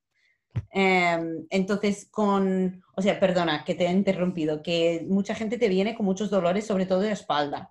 Em, 0.73 1.47
entonces, 1.49 2.09
con, 2.11 2.83
o 2.97 3.03
sea, 3.03 3.21
perdona 3.21 3.63
que 3.65 3.77
te 3.77 3.87
he 3.87 3.93
interrumpido, 3.93 4.65
que 4.65 5.07
mucha 5.09 5.37
gente 5.37 5.59
te 5.59 5.69
viene 5.69 5.95
con 5.95 6.05
muchos 6.05 6.29
dolores, 6.29 6.67
sobre 6.67 6.87
todo 6.87 6.99
de 6.99 7.13
espalda. 7.13 7.71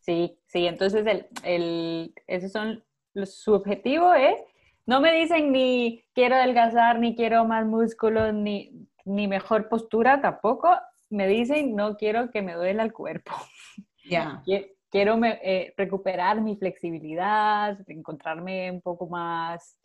Sí, 0.00 0.38
sí, 0.48 0.66
entonces 0.66 1.06
el, 1.06 1.26
el, 1.42 2.14
esos 2.26 2.52
son, 2.52 2.84
su 3.24 3.54
objetivo 3.54 4.12
es, 4.12 4.38
no 4.84 5.00
me 5.00 5.14
dicen 5.14 5.50
ni 5.50 6.04
quiero 6.12 6.34
adelgazar, 6.34 6.98
ni 6.98 7.16
quiero 7.16 7.46
más 7.46 7.64
músculo, 7.64 8.32
ni, 8.32 8.86
ni 9.06 9.28
mejor 9.28 9.70
postura 9.70 10.20
tampoco, 10.20 10.76
me 11.12 11.28
dicen 11.28 11.76
no 11.76 11.96
quiero 11.96 12.30
que 12.30 12.42
me 12.42 12.54
duela 12.54 12.82
el 12.82 12.92
cuerpo. 12.92 13.32
Ya. 14.04 14.42
Quiero 14.90 15.18
eh, 15.24 15.72
recuperar 15.76 16.42
mi 16.42 16.56
flexibilidad, 16.56 17.78
encontrarme 17.88 18.70
un 18.70 18.82
poco 18.82 19.06
más 19.06 19.78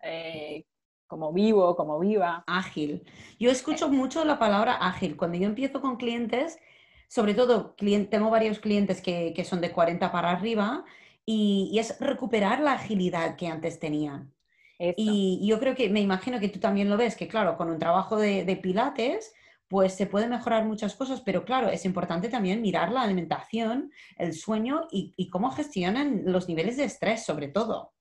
eh, 0.00 0.64
como 1.08 1.32
vivo, 1.32 1.74
como 1.74 1.98
viva. 1.98 2.44
Ágil. 2.46 3.02
Yo 3.40 3.50
escucho 3.50 3.88
mucho 3.88 4.24
la 4.24 4.38
palabra 4.38 4.74
ágil. 4.74 5.16
Cuando 5.16 5.38
yo 5.38 5.46
empiezo 5.46 5.80
con 5.80 5.96
clientes, 5.96 6.60
sobre 7.08 7.34
todo 7.34 7.74
tengo 8.10 8.30
varios 8.30 8.60
clientes 8.60 9.00
que, 9.00 9.44
son 9.44 9.60
de 9.60 9.72
40 9.72 10.12
para 10.12 10.30
arriba, 10.30 10.84
y, 11.26 11.76
es 11.76 11.98
recuperar 11.98 12.60
la 12.60 12.74
agilidad 12.74 13.34
que 13.34 13.48
antes 13.48 13.80
tenían. 13.80 14.32
Y 14.78 15.44
yo 15.48 15.58
creo 15.58 15.74
que, 15.74 15.88
me 15.88 16.00
imagino 16.00 16.38
que 16.38 16.48
tú 16.48 16.60
también 16.60 16.90
lo 16.90 16.96
ves, 16.96 17.16
que 17.16 17.26
claro, 17.26 17.56
con 17.56 17.70
un 17.70 17.80
trabajo 17.80 18.16
de, 18.16 18.44
de 18.44 18.56
pilates, 18.56 19.34
pues 19.68 19.94
se 19.94 20.06
puede 20.06 20.26
mejorar 20.26 20.64
muchas 20.64 20.94
cosas, 20.94 21.20
pero 21.20 21.44
claro, 21.44 21.68
es 21.68 21.84
importante 21.84 22.28
también 22.28 22.62
mirar 22.62 22.90
la 22.90 23.02
alimentación, 23.02 23.92
el 24.16 24.32
sueño 24.32 24.88
y, 24.90 25.28
cómo 25.30 25.50
gestionan 25.50 26.22
los 26.24 26.48
niveles 26.48 26.78
de 26.78 26.84
estrés, 26.84 27.24
sobre 27.24 27.48
todo. 27.48 27.92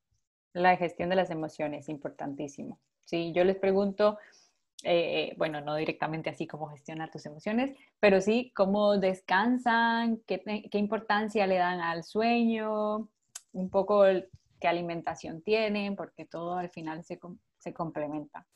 La 0.54 0.78
gestión 0.78 1.10
de 1.10 1.18
las 1.18 1.30
emociones, 1.30 1.90
importantísimo. 1.90 2.80
Sí, 3.06 3.34
yo 3.34 3.44
les 3.44 3.58
pregunto, 3.58 4.18
eh, 4.84 5.34
bueno, 5.38 5.60
no 5.60 5.76
directamente 5.76 6.30
así 6.30 6.48
cómo 6.48 6.68
gestionar 6.68 7.12
tus 7.12 7.26
emociones, 7.26 7.76
pero 8.00 8.22
sí 8.22 8.52
cómo 8.56 8.98
descansan, 8.98 10.22
qué, 10.26 10.42
importancia 10.74 11.46
le 11.48 11.58
dan 11.58 11.82
al 11.82 12.06
sueño, 12.06 13.10
un 13.52 13.70
poco 13.70 14.04
qué 14.60 14.68
alimentación 14.68 15.42
tienen, 15.42 15.98
porque 15.98 16.26
todo 16.26 16.58
al 16.58 16.70
final 16.70 17.04
se 17.04 17.74
complementa. 17.74 18.48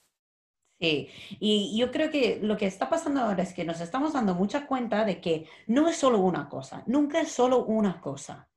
Sí, 0.81 1.09
y 1.39 1.77
yo 1.77 1.91
creo 1.91 2.09
que 2.11 2.39
lo 2.41 2.57
que 2.57 2.65
está 2.65 2.89
pasando 2.89 3.21
ahora 3.21 3.43
es 3.43 3.53
que 3.53 3.63
nos 3.63 3.79
estamos 3.81 4.13
dando 4.13 4.33
mucha 4.35 4.65
cuenta 4.67 5.05
de 5.05 5.21
que 5.21 5.47
no 5.67 5.87
es 5.87 5.95
solo 5.97 6.19
una 6.19 6.49
cosa, 6.49 6.83
nunca 6.87 7.21
es 7.21 7.31
solo 7.31 7.65
una 7.65 8.01
cosa. 8.01 8.50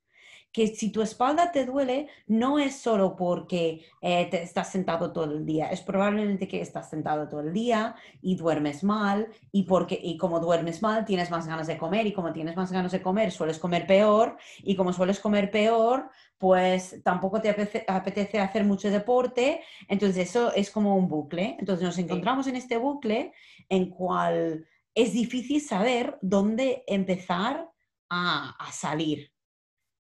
Que 0.54 0.68
si 0.68 0.92
tu 0.92 1.02
espalda 1.02 1.50
te 1.50 1.66
duele, 1.66 2.06
no 2.28 2.60
es 2.60 2.76
solo 2.76 3.16
porque 3.16 3.84
eh, 4.00 4.28
te 4.30 4.40
estás 4.40 4.70
sentado 4.70 5.12
todo 5.12 5.24
el 5.24 5.44
día, 5.44 5.66
es 5.66 5.80
probablemente 5.80 6.46
que 6.46 6.60
estás 6.60 6.88
sentado 6.88 7.28
todo 7.28 7.40
el 7.40 7.52
día 7.52 7.96
y 8.22 8.36
duermes 8.36 8.84
mal, 8.84 9.26
y, 9.50 9.64
porque, 9.64 9.98
y 10.00 10.16
como 10.16 10.38
duermes 10.38 10.80
mal, 10.80 11.04
tienes 11.04 11.28
más 11.28 11.48
ganas 11.48 11.66
de 11.66 11.76
comer, 11.76 12.06
y 12.06 12.12
como 12.12 12.32
tienes 12.32 12.54
más 12.54 12.70
ganas 12.70 12.92
de 12.92 13.02
comer, 13.02 13.32
sueles 13.32 13.58
comer 13.58 13.84
peor, 13.84 14.36
y 14.62 14.76
como 14.76 14.92
sueles 14.92 15.18
comer 15.18 15.50
peor, 15.50 16.08
pues 16.38 17.02
tampoco 17.02 17.40
te 17.40 17.50
apetece, 17.50 18.38
hacer 18.38 18.62
mucho 18.62 18.90
deporte, 18.90 19.60
entonces 19.88 20.28
eso 20.28 20.54
es 20.54 20.70
como 20.70 20.94
un 20.94 21.08
bucle. 21.08 21.56
Entonces 21.58 21.84
nos 21.84 21.98
encontramos 21.98 22.46
en 22.46 22.54
este 22.54 22.76
bucle 22.76 23.32
en 23.68 23.90
cual 23.90 24.66
es 24.94 25.12
difícil 25.12 25.60
saber 25.60 26.16
dónde 26.22 26.84
empezar 26.86 27.68
a, 28.08 28.54
salir. 28.70 29.33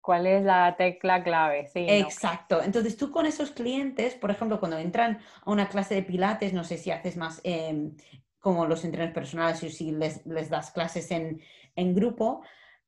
¿Cuál 0.05 0.27
es 0.27 0.43
la 0.43 0.75
tecla 0.77 1.23
clave? 1.23 1.65
Sí, 1.65 1.87
Exacto. 1.89 2.61
Entonces 2.61 2.95
tú 2.95 3.11
con 3.11 3.25
esos 3.25 3.49
clientes, 3.49 4.13
por 4.13 4.29
ejemplo, 4.29 4.59
cuando 4.59 4.77
entran 4.77 5.19
a 5.43 5.51
una 5.51 5.67
clase 5.67 5.95
de 5.95 6.03
pilates, 6.03 6.53
no 6.53 6.63
sé 6.63 6.77
si 6.77 6.91
haces 6.91 7.17
más 7.17 7.41
em, 7.43 7.95
como 8.39 8.67
los 8.67 8.85
entrenadores 8.85 9.15
personales 9.15 9.63
o 9.63 9.69
si 9.69 9.91
les, 9.91 10.23
das 10.23 10.69
clases 10.69 11.09
en, 11.09 11.41
en 11.75 11.95
grupo, 11.95 12.43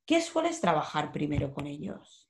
¿qué 0.06 0.22
sueles 0.22 0.62
trabajar 0.62 1.12
primero 1.12 1.56
con 1.56 1.66
ellos? 1.66 2.30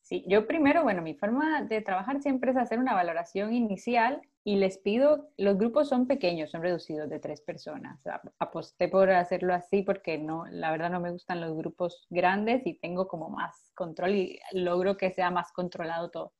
Sí, 0.00 0.24
yo 0.26 0.48
primero, 0.48 0.82
bueno, 0.82 1.02
mi 1.02 1.14
forma 1.14 1.62
de 1.62 1.80
trabajar 1.80 2.20
siempre 2.20 2.50
es 2.50 2.56
hacer 2.56 2.80
una 2.80 2.94
valoración 2.94 3.54
inicial 3.54 4.20
y 4.46 4.54
les 4.54 4.78
pido, 4.78 5.28
los 5.36 5.58
grupos 5.58 5.88
son 5.88 6.06
pequeños, 6.06 6.52
son 6.52 6.62
reducidos 6.62 7.10
de 7.10 7.18
tres 7.18 7.40
personas. 7.40 8.00
Aposté 8.38 8.86
por 8.86 9.10
hacerlo 9.10 9.52
así 9.52 9.82
porque 9.82 10.18
no, 10.18 10.46
la 10.46 10.70
verdad 10.70 10.88
no 10.88 11.00
me 11.00 11.10
gustan 11.10 11.40
los 11.40 11.56
grupos 11.56 12.06
grandes 12.10 12.64
y 12.64 12.78
tengo 12.78 13.08
como 13.08 13.28
más 13.28 13.72
control 13.74 14.14
y 14.14 14.38
logro 14.52 14.96
que 14.96 15.10
sea 15.10 15.32
más 15.32 15.50
controlado 15.50 16.10
todo. 16.10 16.32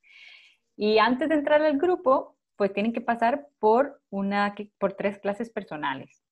Y 0.76 0.98
antes 0.98 1.28
de 1.28 1.34
entrar 1.34 1.60
al 1.62 1.78
grupo, 1.78 2.36
pues 2.54 2.72
tienen 2.72 2.92
que 2.92 3.00
pasar 3.00 3.48
por, 3.58 4.00
una, 4.08 4.54
por 4.78 4.92
tres 4.92 5.18
clases 5.18 5.50
personales. 5.50 6.22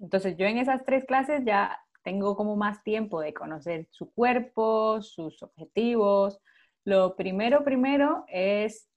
Entonces 0.00 0.36
yo 0.36 0.46
en 0.46 0.58
esas 0.58 0.84
tres 0.84 1.04
clases 1.04 1.44
ya 1.44 1.78
tengo 2.02 2.34
como 2.34 2.56
más 2.56 2.82
tiempo 2.82 3.20
de 3.20 3.32
conocer 3.32 3.86
su 3.92 4.12
cuerpo, 4.12 5.00
sus 5.02 5.40
objetivos, 5.40 6.40
lo 6.82 7.14
primero, 7.14 7.62
primero 7.62 8.24
es 8.26 8.88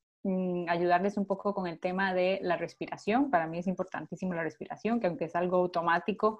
ayudarles 0.67 1.17
un 1.17 1.25
poco 1.25 1.53
con 1.53 1.67
el 1.67 1.79
tema 1.79 2.13
de 2.13 2.39
la 2.41 2.57
respiración. 2.57 3.29
Para 3.31 3.47
mí 3.47 3.59
es 3.59 3.67
importantísimo 3.67 4.33
la 4.33 4.43
respiración, 4.43 4.99
que 4.99 5.07
aunque 5.07 5.25
es 5.25 5.35
algo 5.35 5.57
automático, 5.57 6.39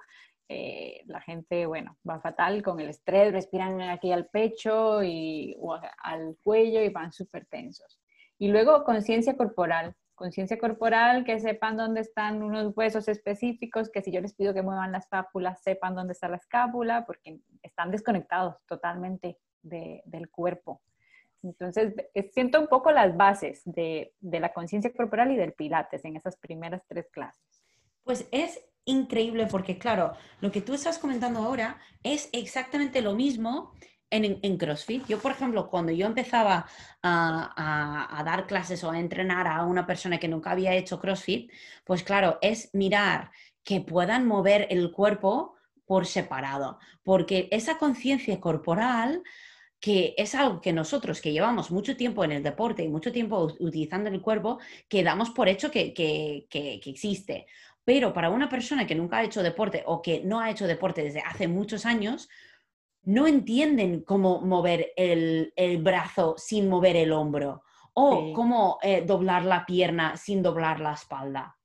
eh, 0.50 1.04
la 1.06 1.22
gente, 1.22 1.66
bueno, 1.68 1.98
va 2.08 2.20
fatal 2.20 2.64
con 2.64 2.80
el 2.80 2.90
estrés, 2.90 3.32
respiran 3.32 3.82
aquí 3.82 4.12
al 4.12 4.28
pecho 4.28 5.04
y, 5.04 5.56
o 5.60 5.80
al 6.04 6.38
cuello 6.44 6.82
y 6.82 6.90
van 6.90 7.14
súper 7.14 7.46
tensos. 7.46 8.02
Y 8.40 8.48
luego 8.48 8.84
conciencia 8.84 9.38
corporal. 9.38 9.96
Conciencia 10.16 10.58
corporal, 10.58 11.24
que 11.24 11.40
sepan 11.40 11.78
dónde 11.78 12.02
están 12.02 12.44
unos 12.44 12.76
huesos 12.76 13.08
específicos, 13.08 13.90
que 13.90 14.02
si 14.02 14.12
yo 14.12 14.20
les 14.20 14.34
pido 14.34 14.54
que 14.54 14.62
muevan 14.62 14.92
la 14.92 14.98
escápula, 14.98 15.56
sepan 15.56 15.96
dónde 15.96 16.12
está 16.14 16.28
la 16.28 16.36
escápula, 16.36 17.06
porque 17.06 17.40
están 17.62 17.92
desconectados 17.92 18.56
totalmente 18.66 19.38
del 19.62 20.30
cuerpo. 20.30 20.82
Entonces, 21.44 21.94
siento 22.32 22.60
un 22.60 22.68
poco 22.68 22.92
las 22.92 23.16
bases 23.16 23.62
de, 23.66 24.14
la 24.22 24.54
conciencia 24.54 24.92
corporal 24.92 25.32
y 25.32 25.38
del 25.38 25.54
pilates 25.54 26.04
en 26.06 26.18
esas 26.18 26.36
primeras 26.38 26.82
tres 26.88 27.08
clases. 27.12 27.64
Pues 28.04 28.28
es 28.32 28.62
increíble 28.86 29.48
porque, 29.48 29.78
claro, 29.78 30.14
lo 30.42 30.52
que 30.52 30.62
tú 30.62 30.74
estás 30.74 30.98
comentando 30.98 31.40
ahora 31.40 31.78
es 32.04 32.30
exactamente 32.34 33.02
lo 33.02 33.16
mismo 33.16 33.74
en, 34.10 34.58
CrossFit. 34.58 35.06
Yo, 35.08 35.20
por 35.20 35.32
ejemplo, 35.32 35.70
cuando 35.70 35.92
yo 35.92 36.08
empezaba 36.08 36.66
a, 37.04 38.24
dar 38.26 38.48
clases 38.48 38.84
o 38.84 38.92
a 38.92 39.00
entrenar 39.00 39.48
a 39.48 39.64
una 39.64 39.86
persona 39.86 40.18
que 40.18 40.28
nunca 40.28 40.52
había 40.52 40.74
hecho 40.74 41.00
CrossFit, 41.00 41.52
pues 41.86 42.04
claro, 42.04 42.40
es 42.42 42.70
mirar 42.74 43.32
que 43.64 43.82
puedan 43.82 44.26
mover 44.26 44.68
el 44.72 44.92
cuerpo 44.92 45.56
por 45.86 46.06
separado, 46.06 46.80
porque 47.04 47.48
esa 47.52 47.78
conciencia 47.78 48.40
corporal 48.40 49.24
que 49.80 50.14
es 50.18 50.36
algo 50.36 50.60
que 50.60 50.74
nosotros 50.74 51.22
que 51.22 51.32
llevamos 51.32 51.72
mucho 51.72 51.96
tiempo 51.96 52.24
en 52.24 52.34
el 52.34 52.44
deporte 52.44 52.84
y 52.84 52.90
mucho 52.90 53.12
tiempo 53.12 53.56
utilizando 53.60 54.10
el 54.10 54.22
cuerpo, 54.22 54.60
que 54.90 55.04
damos 55.04 55.30
por 55.30 55.48
hecho 55.48 55.72
que, 55.72 55.94
existe. 56.86 57.48
Pero 57.86 58.14
para 58.14 58.30
una 58.30 58.50
persona 58.50 58.86
que 58.86 58.96
nunca 58.96 59.18
ha 59.18 59.24
hecho 59.24 59.42
deporte 59.42 59.84
o 59.86 60.02
que 60.02 60.22
no 60.24 60.40
ha 60.40 60.50
hecho 60.50 60.68
deporte 60.68 61.02
desde 61.02 61.22
hace 61.22 61.48
muchos 61.48 61.86
años, 61.86 62.30
no 63.04 63.26
entienden 63.26 64.02
cómo 64.02 64.42
mover 64.42 64.92
el, 64.98 65.54
brazo 65.82 66.36
sin 66.38 66.68
mover 66.68 66.98
el 66.98 67.14
hombro 67.14 67.64
o 67.94 68.34
cómo 68.34 68.78
eh, 68.82 69.04
doblar 69.06 69.46
la 69.46 69.66
pierna 69.66 70.16
sin 70.18 70.44
doblar 70.44 70.80
la 70.80 70.94
espalda. 70.94 71.58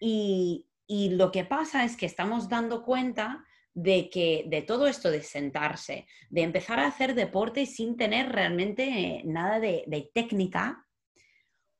y 0.00 0.64
lo 0.88 1.32
que 1.32 1.44
pasa 1.44 1.84
es 1.84 1.96
que 1.96 2.06
estamos 2.06 2.48
dando 2.48 2.84
cuenta 2.84 3.45
de 3.76 4.08
que 4.08 4.44
de 4.46 4.62
todo 4.62 4.86
esto 4.86 5.10
de 5.10 5.22
sentarse, 5.22 6.06
de 6.30 6.40
empezar 6.40 6.80
a 6.80 6.86
hacer 6.86 7.14
deporte 7.14 7.66
sin 7.66 7.98
tener 7.98 8.32
realmente 8.32 9.20
nada 9.26 9.60
de, 9.60 10.10
técnica, 10.14 10.86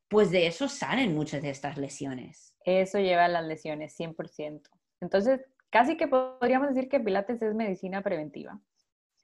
pues 0.07 0.31
de 0.31 0.47
eso 0.47 0.69
salen 0.69 1.15
muchas 1.15 1.41
de 1.41 1.49
estas 1.49 1.79
lesiones. 1.79 2.55
Eso 2.67 2.99
lleva 2.99 3.25
a 3.25 3.29
las 3.29 3.47
lesiones, 3.47 3.99
100%. 3.99 4.61
Entonces, 5.01 5.41
casi 5.71 5.97
que 5.97 6.07
podríamos 6.07 6.69
decir 6.69 6.91
que 6.91 7.01
Pilates 7.01 7.41
es 7.41 7.55
medicina 7.55 8.03
preventiva. 8.03 8.61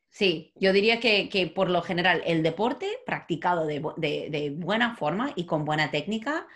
Sí, 0.08 0.54
yo 0.56 0.72
diría 0.72 0.98
que, 0.98 1.52
por 1.54 1.68
lo 1.68 1.82
general 1.82 2.22
el 2.24 2.42
deporte 2.42 2.88
practicado 3.04 3.66
de, 3.66 4.54
buena 4.56 4.96
forma 4.96 5.32
y 5.36 5.44
con 5.44 5.66
buena 5.66 5.90
técnica, 5.90 6.46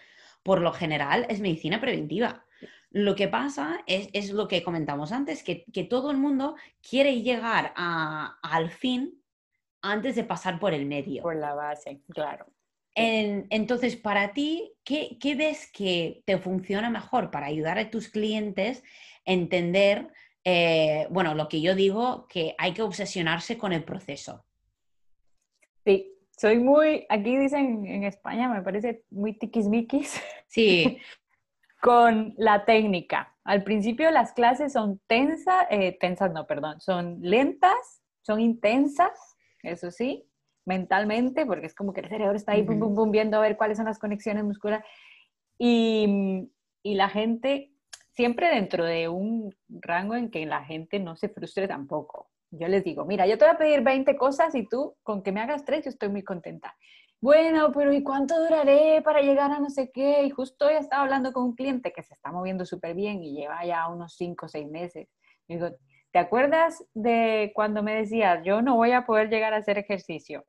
por 0.43 0.63
lo 0.63 0.73
general 0.73 1.27
es 1.29 1.41
medicina 1.41 1.79
preventiva. 1.79 2.46
Lo 2.97 3.15
que 3.15 3.29
pasa 3.29 3.85
es, 3.87 4.31
lo 4.31 4.49
que 4.49 4.63
comentamos 4.63 5.13
antes, 5.13 5.43
que, 5.43 5.85
todo 5.85 6.11
el 6.11 6.17
mundo 6.17 6.57
quiere 6.81 7.21
llegar 7.21 7.75
al 7.77 8.71
fin 8.71 9.23
antes 9.83 10.17
de 10.17 10.25
pasar 10.25 10.59
por 10.59 10.73
el 10.73 10.87
medio. 10.87 11.23
Por 11.23 11.37
la 11.37 11.53
base, 11.53 12.01
claro. 12.09 12.47
entonces, 12.95 13.97
para 13.97 14.33
ti, 14.33 14.73
¿qué, 14.83 15.35
ves 15.37 15.71
que 15.71 16.23
te 16.25 16.39
funciona 16.39 16.89
mejor 16.89 17.31
para 17.31 17.49
ayudar 17.49 17.79
a 17.79 17.91
tus 17.91 18.09
clientes 18.09 18.83
a 19.27 19.33
entender, 19.33 20.11
eh, 20.43 21.07
bueno, 21.11 21.35
lo 21.35 21.51
que 21.51 21.61
yo 21.61 21.75
digo, 21.75 22.27
que 22.29 22.55
hay 22.57 22.73
que 22.73 22.81
obsesionarse 22.81 23.59
con 23.59 23.75
el 23.75 23.85
proceso? 23.85 24.47
Sí, 25.85 26.15
soy 26.31 26.61
muy, 26.61 27.05
aquí 27.11 27.37
dicen 27.37 27.85
en 27.85 28.05
España, 28.05 28.49
me 28.49 28.63
parece 28.63 29.05
muy 29.11 29.35
tiquismiquis. 29.35 30.19
Sí. 30.49 30.97
con 31.81 32.35
la 32.37 32.65
técnica. 32.65 33.35
Al 33.45 33.63
principio 33.63 34.11
las 34.11 34.33
clases 34.33 34.73
son 34.73 35.01
tensas, 35.07 35.67
eh, 35.71 35.97
tensas 35.99 36.33
no, 36.33 36.47
perdón, 36.47 36.81
son 36.81 37.19
lentas, 37.21 38.03
son 38.23 38.41
intensas, 38.41 39.37
eso 39.63 39.91
sí, 39.91 40.29
mentalmente, 40.65 41.47
porque 41.47 41.67
es 41.67 41.75
como 41.75 41.93
que 41.93 42.01
el 42.01 42.09
cerebro 42.09 42.37
está 42.37 42.53
ahí 42.53 42.67
viendo 43.11 43.37
a 43.37 43.41
ver 43.41 43.57
cuáles 43.57 43.77
son 43.77 43.87
las 43.87 43.99
conexiones 43.99 44.45
musculares. 44.45 44.85
Y, 45.59 46.51
y 46.83 46.95
la 46.95 47.09
gente, 47.09 47.73
siempre 48.11 48.49
dentro 48.49 48.85
de 48.85 49.09
un 49.09 49.55
rango 49.69 50.17
en 50.17 50.31
que 50.31 50.45
la 50.45 50.65
gente 50.65 50.99
no 50.99 51.17
se 51.17 51.29
frustre 51.29 51.69
tampoco. 51.69 52.31
Yo 52.51 52.69
les 52.69 52.85
digo, 52.85 53.05
mira, 53.05 53.27
yo 53.27 53.39
te 53.39 53.45
voy 53.45 53.55
a 53.55 53.59
pedir 53.59 53.83
20 53.83 54.17
cosas 54.17 54.55
y 54.55 54.67
tú 54.67 54.97
con 55.03 55.23
que 55.23 55.33
me 55.33 55.41
hagas 55.41 55.65
tres, 55.65 55.85
yo 55.85 55.91
estoy 55.91 56.09
muy 56.09 56.23
contenta 56.23 56.75
bueno, 57.27 57.73
pero 57.73 57.93
¿y 57.93 58.05
cuánto 58.05 58.41
duraré 58.41 59.03
para 59.03 59.21
llegar 59.21 59.51
a 59.51 59.59
no 59.59 59.69
sé 59.69 59.91
qué? 59.91 60.23
Y 60.23 60.31
justo 60.31 60.67
hoy 60.67 60.75
estaba 60.75 61.03
hablando 61.03 61.33
con 61.33 61.43
un 61.43 61.57
cliente 61.57 61.93
que 61.93 62.05
se 62.05 62.15
está 62.15 62.31
moviendo 62.31 62.65
súper 62.65 62.95
bien 62.95 63.21
y 63.21 63.35
lleva 63.35 63.67
ya 63.67 63.89
unos 63.89 64.15
5 64.15 64.47
o 64.47 64.49
6 64.49 64.69
meses. 64.69 65.09
digo, 65.49 65.71
¿te 66.13 66.21
acuerdas 66.21 66.85
de 66.95 67.51
cuando 67.53 67.83
me 67.83 67.97
decías, 67.97 68.45
yo 68.45 68.63
no 68.63 68.77
voy 68.77 68.93
a 68.93 69.07
poder 69.07 69.29
llegar 69.29 69.55
a 69.55 69.57
hacer 69.57 69.77
ejercicio? 69.77 70.47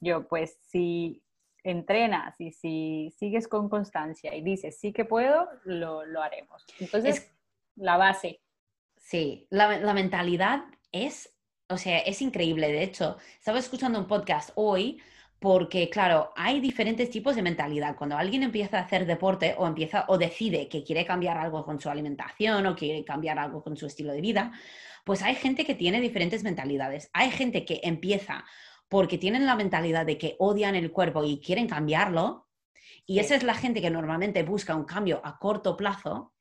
Yo, 0.00 0.26
pues 0.26 0.58
si 0.62 1.22
entrenas 1.62 2.34
y 2.40 2.50
si 2.50 3.14
sigues 3.16 3.46
con 3.46 3.68
constancia 3.68 4.34
y 4.34 4.42
dices, 4.42 4.80
sí 4.80 4.92
que 4.92 5.04
puedo, 5.04 5.46
lo, 5.62 6.04
lo 6.04 6.22
haremos. 6.22 6.66
Entonces, 6.80 7.32
la 7.76 7.96
base. 7.96 8.40
Sí, 8.96 9.46
la, 9.48 9.78
la 9.78 9.94
mentalidad 9.94 10.64
es, 10.90 11.32
o 11.68 11.76
sea, 11.76 12.00
es 12.00 12.20
increíble. 12.20 12.66
De 12.66 12.82
hecho, 12.82 13.16
estaba 13.38 13.60
escuchando 13.60 14.00
un 14.00 14.08
podcast 14.08 14.50
hoy 14.56 15.00
porque 15.40 15.88
claro, 15.88 16.32
hay 16.36 16.60
diferentes 16.60 17.10
tipos 17.10 17.34
de 17.34 17.42
mentalidad. 17.42 17.96
Cuando 17.96 18.16
alguien 18.16 18.42
empieza 18.42 18.78
a 18.78 18.82
hacer 18.82 19.06
deporte 19.06 19.54
o 19.58 19.66
empieza 19.66 20.04
o 20.08 20.18
decide 20.18 20.68
que 20.68 20.84
quiere 20.84 21.06
cambiar 21.06 21.38
algo 21.38 21.64
con 21.64 21.80
su 21.80 21.88
alimentación 21.88 22.66
o 22.66 22.76
quiere 22.76 23.04
cambiar 23.04 23.38
algo 23.38 23.62
con 23.62 23.76
su 23.76 23.86
estilo 23.86 24.12
de 24.12 24.20
vida, 24.20 24.52
pues 25.04 25.22
hay 25.22 25.34
gente 25.34 25.64
que 25.64 25.74
tiene 25.74 26.00
diferentes 26.00 26.44
mentalidades. 26.44 27.10
Hay 27.14 27.30
gente 27.30 27.64
que 27.64 27.80
empieza 27.82 28.44
porque 28.88 29.18
tienen 29.18 29.46
la 29.46 29.56
mentalidad 29.56 30.04
de 30.04 30.18
que 30.18 30.36
odian 30.38 30.74
el 30.74 30.92
cuerpo 30.92 31.24
y 31.24 31.40
quieren 31.40 31.68
cambiarlo, 31.68 32.48
y 33.06 33.18
esa 33.18 33.34
es 33.34 33.42
la 33.42 33.54
gente 33.54 33.80
que 33.80 33.90
normalmente 33.90 34.42
busca 34.42 34.74
un 34.74 34.84
cambio 34.84 35.20
a 35.24 35.38
corto 35.38 35.76
plazo 35.76 36.34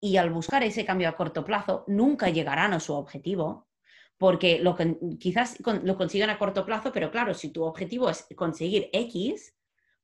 y 0.00 0.16
al 0.16 0.30
buscar 0.30 0.62
ese 0.62 0.84
cambio 0.84 1.08
a 1.08 1.16
corto 1.16 1.44
plazo 1.44 1.84
nunca 1.88 2.30
llegarán 2.30 2.72
a 2.72 2.80
su 2.80 2.94
objetivo 2.94 3.68
porque 4.18 4.58
lo, 4.60 4.76
quizás 5.18 5.58
lo 5.60 5.96
consigan 5.96 6.30
a 6.30 6.38
corto 6.38 6.64
plazo, 6.64 6.92
pero 6.92 7.10
claro, 7.10 7.34
si 7.34 7.50
tu 7.50 7.64
objetivo 7.64 8.08
es 8.08 8.26
conseguir 8.34 8.88
X, 8.92 9.54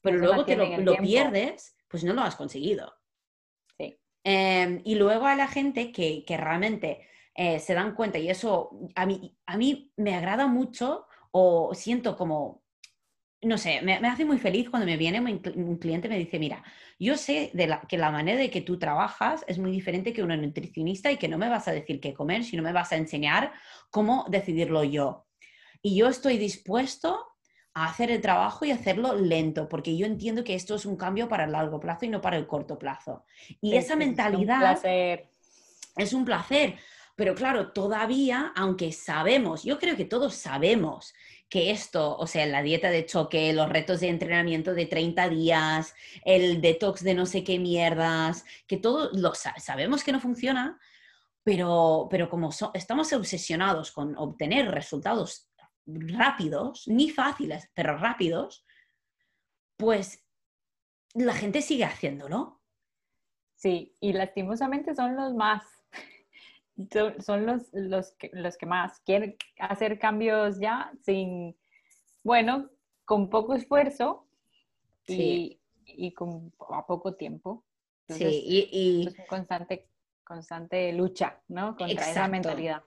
pero 0.00 0.18
luego 0.18 0.44
te 0.44 0.56
lo, 0.56 0.96
pierdes, 0.96 1.76
pues 1.88 2.04
no 2.04 2.12
lo 2.12 2.22
has 2.22 2.36
conseguido. 2.36 2.92
Sí. 3.78 3.98
Em, 4.24 4.82
y 4.84 4.96
luego 4.96 5.26
a 5.26 5.36
la 5.36 5.48
gente 5.48 5.92
que, 5.92 6.24
realmente 6.28 7.06
eh, 7.34 7.58
se 7.58 7.74
dan 7.74 7.94
cuenta, 7.94 8.18
y 8.18 8.28
eso 8.28 8.78
a 8.94 9.06
mí, 9.06 9.36
a 9.46 9.56
mí 9.56 9.92
me 9.96 10.14
agrada 10.14 10.46
mucho 10.46 11.06
o 11.30 11.74
siento 11.74 12.16
como 12.16 12.61
no 13.42 13.58
sé, 13.58 13.82
me, 13.82 13.94
hace 13.94 14.24
muy 14.24 14.38
feliz 14.38 14.70
cuando 14.70 14.86
me 14.86 14.96
viene 14.96 15.20
un, 15.20 15.76
cliente 15.78 16.06
y 16.06 16.10
me 16.10 16.18
dice, 16.18 16.38
mira, 16.38 16.62
yo 16.98 17.16
sé 17.16 17.50
de 17.54 17.76
que 17.88 17.98
la 17.98 18.10
manera 18.10 18.38
de 18.38 18.50
que 18.50 18.60
tú 18.60 18.78
trabajas 18.78 19.44
es 19.48 19.58
muy 19.58 19.72
diferente 19.72 20.12
que 20.12 20.22
una 20.22 20.36
nutricionista 20.36 21.10
y 21.10 21.16
que 21.16 21.28
no 21.28 21.38
me 21.38 21.48
vas 21.48 21.66
a 21.66 21.72
decir 21.72 22.00
qué 22.00 22.14
comer, 22.14 22.44
sino 22.44 22.62
me 22.62 22.72
vas 22.72 22.92
a 22.92 22.96
enseñar 22.96 23.52
cómo 23.90 24.26
decidirlo 24.28 24.84
yo. 24.84 25.26
Y 25.82 25.96
yo 25.96 26.06
estoy 26.06 26.38
dispuesto 26.38 27.26
a 27.74 27.86
hacer 27.86 28.12
el 28.12 28.20
trabajo 28.20 28.64
y 28.64 28.70
hacerlo 28.70 29.16
lento, 29.16 29.68
porque 29.68 29.96
yo 29.96 30.06
entiendo 30.06 30.44
que 30.44 30.54
esto 30.54 30.76
es 30.76 30.86
un 30.86 30.96
cambio 30.96 31.28
para 31.28 31.44
el 31.44 31.52
largo 31.52 31.80
plazo 31.80 32.04
y 32.04 32.10
no 32.10 32.20
para 32.20 32.36
el 32.36 32.46
corto 32.46 32.78
plazo. 32.78 33.24
Y 33.60 33.74
esa 33.74 33.96
mentalidad 33.96 34.80
es 34.84 36.12
un 36.12 36.24
placer. 36.24 36.76
Pero 37.16 37.34
claro, 37.34 37.72
todavía, 37.72 38.52
aunque 38.54 38.92
sabemos, 38.92 39.64
yo 39.64 39.78
creo 39.78 39.96
que 39.96 40.04
todos 40.04 40.34
sabemos 40.34 41.12
que 41.52 41.70
esto, 41.70 42.16
o 42.16 42.26
sea, 42.26 42.46
la 42.46 42.62
dieta 42.62 42.88
de 42.88 43.04
choque, 43.04 43.52
los 43.52 43.68
retos 43.68 44.00
de 44.00 44.08
entrenamiento 44.08 44.72
de 44.72 44.86
30 44.86 45.28
días, 45.28 45.94
el 46.24 46.62
detox 46.62 47.04
de 47.04 47.12
no 47.12 47.26
sé 47.26 47.44
qué 47.44 47.58
mierdas, 47.58 48.46
que 48.66 48.78
todos 48.78 49.10
lo 49.12 49.34
sabemos 49.34 50.02
que 50.02 50.12
no 50.12 50.18
funciona, 50.18 50.80
pero, 51.44 52.08
pero 52.10 52.30
como 52.30 52.48
estamos 52.72 53.12
obsesionados 53.12 53.92
con 53.92 54.16
obtener 54.16 54.70
resultados 54.70 55.50
rápidos, 55.84 56.88
ni 56.88 57.10
fáciles, 57.10 57.68
pero 57.74 57.98
rápidos, 57.98 58.64
pues 59.76 60.24
la 61.12 61.34
gente 61.34 61.60
sigue 61.60 61.84
haciéndolo. 61.84 62.62
Sí, 63.56 63.94
y 64.00 64.14
lastimosamente 64.14 64.94
son 64.94 65.16
los 65.16 65.34
más 65.34 65.81
son 67.20 67.46
los, 67.46 67.68
los, 67.72 68.12
que, 68.12 68.30
los 68.32 68.56
que 68.56 68.66
más 68.66 69.00
quieren 69.00 69.36
hacer 69.58 69.98
cambios 69.98 70.58
ya 70.58 70.92
sin, 71.02 71.56
bueno, 72.22 72.70
con 73.04 73.28
poco 73.28 73.54
esfuerzo 73.54 74.26
y, 75.06 75.58
y 75.84 76.12
con, 76.12 76.52
a 76.70 76.86
poco 76.86 77.14
tiempo. 77.14 77.64
sí, 78.08 78.68
y, 78.70 79.06
es 79.06 79.14
una 79.14 79.26
constante, 79.26 79.88
constante 80.24 80.92
lucha, 80.92 81.40
¿no? 81.48 81.76
Contra 81.76 82.10
esa 82.10 82.28
mentalidad. 82.28 82.82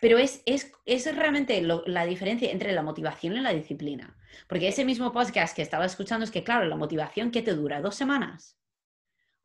Pero 0.00 0.18
es, 0.18 0.42
es, 0.46 0.72
es 0.86 1.16
realmente 1.16 1.60
la 1.62 2.06
diferencia 2.06 2.50
entre 2.50 2.72
la 2.72 2.82
motivación 2.82 3.36
y 3.36 3.40
la 3.40 3.52
disciplina. 3.52 4.16
Porque 4.48 4.68
ese 4.68 4.84
mismo 4.84 5.12
podcast 5.12 5.54
que 5.54 5.62
estaba 5.62 5.84
escuchando 5.84 6.24
es 6.24 6.30
que, 6.30 6.44
claro, 6.44 6.66
la 6.66 6.76
motivación 6.76 7.30
que 7.30 7.42
te 7.42 7.54
dura 7.54 7.80
dos 7.80 7.94
semanas. 7.94 8.56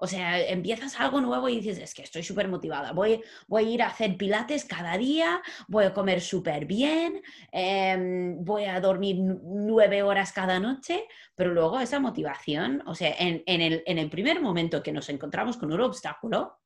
O 0.03 0.07
sea, 0.07 0.37
empiezas 0.37 0.99
algo 0.99 1.21
nuevo 1.21 1.47
y 1.47 1.61
dices, 1.61 1.77
es 1.77 1.93
que 1.93 2.01
estoy 2.01 2.23
súper 2.23 2.49
motivada, 2.49 2.91
voy, 2.91 3.23
voy 3.47 3.63
a 3.63 3.69
ir 3.69 3.81
a 3.83 3.87
hacer 3.87 4.17
pilates 4.17 4.65
cada 4.65 4.97
día, 4.97 5.41
voy 5.69 5.85
a 5.85 5.93
comer 5.93 6.19
súper 6.19 6.65
bien, 6.65 7.21
em, 7.53 8.43
voy 8.43 8.65
a 8.65 8.81
dormir 8.81 9.15
nueve 9.17 10.03
horas 10.03 10.33
cada 10.33 10.59
noche, 10.59 11.05
pero 11.35 11.53
luego 11.53 11.79
esa 11.79 12.01
motivación, 12.01 12.83
o 12.85 12.95
sea, 12.95 13.15
en, 13.17 13.43
el, 13.45 13.81
en 13.85 13.97
el 13.97 14.09
primer 14.09 14.41
momento 14.41 14.83
que 14.83 14.91
nos 14.91 15.07
encontramos 15.07 15.55
con 15.55 15.71
un 15.71 15.79
obstáculo, 15.79 16.59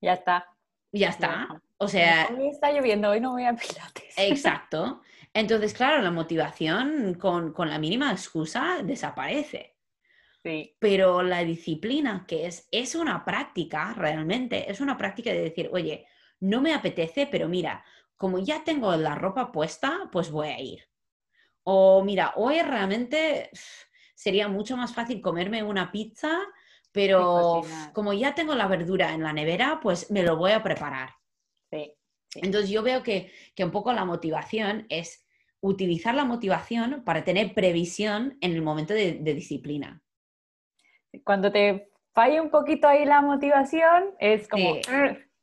ya 0.00 0.14
está. 0.14 0.44
Ya 0.90 1.10
está. 1.10 1.62
O 1.78 1.86
sea. 1.86 2.28
Hoy 2.36 2.48
está 2.48 2.72
lloviendo, 2.72 3.10
hoy 3.10 3.20
no 3.20 3.30
voy 3.30 3.44
a 3.44 3.54
pilates. 3.54 4.14
Exacto. 4.16 5.00
Entonces, 5.32 5.74
claro, 5.74 6.02
la 6.02 6.10
motivación 6.10 7.14
con, 7.20 7.52
con 7.52 7.70
la 7.70 7.78
mínima 7.78 8.10
excusa 8.10 8.80
desaparece. 8.82 9.73
Pero 10.78 11.22
la 11.22 11.42
disciplina, 11.42 12.26
que 12.28 12.46
es, 12.46 12.68
es 12.70 12.94
una 12.94 13.24
práctica 13.24 13.94
realmente, 13.94 14.70
es 14.70 14.80
una 14.80 14.98
práctica 14.98 15.32
de 15.32 15.40
decir, 15.40 15.70
oye, 15.72 16.06
no 16.40 16.60
me 16.60 16.74
apetece, 16.74 17.26
pero 17.26 17.48
mira, 17.48 17.82
como 18.14 18.38
ya 18.38 18.62
tengo 18.62 18.94
la 18.94 19.14
ropa 19.14 19.50
puesta, 19.50 20.10
pues 20.12 20.30
voy 20.30 20.48
a 20.48 20.60
ir. 20.60 20.82
O 21.62 22.04
mira, 22.04 22.34
hoy 22.36 22.60
realmente 22.60 23.48
sería 24.14 24.46
mucho 24.48 24.76
más 24.76 24.92
fácil 24.92 25.22
comerme 25.22 25.62
una 25.62 25.90
pizza, 25.90 26.38
pero 26.92 27.62
como 27.94 28.12
ya 28.12 28.34
tengo 28.34 28.54
la 28.54 28.68
verdura 28.68 29.14
en 29.14 29.22
la 29.22 29.32
nevera, 29.32 29.80
pues 29.82 30.10
me 30.10 30.22
lo 30.22 30.36
voy 30.36 30.52
a 30.52 30.62
preparar. 30.62 31.14
Entonces 32.34 32.68
yo 32.68 32.82
veo 32.82 33.02
que, 33.02 33.32
un 33.58 33.70
poco 33.70 33.94
la 33.94 34.04
motivación 34.04 34.84
es 34.90 35.26
utilizar 35.60 36.14
la 36.14 36.26
motivación 36.26 37.02
para 37.02 37.24
tener 37.24 37.54
previsión 37.54 38.36
en 38.42 38.52
el 38.52 38.60
momento 38.60 38.92
de 38.92 39.34
disciplina 39.34 40.03
cuando 41.22 41.52
te 41.52 41.90
falla 42.12 42.42
un 42.42 42.50
poquito 42.50 42.88
ahí 42.88 43.04
la 43.04 43.20
motivación, 43.20 44.14
es 44.18 44.48
como, 44.48 44.76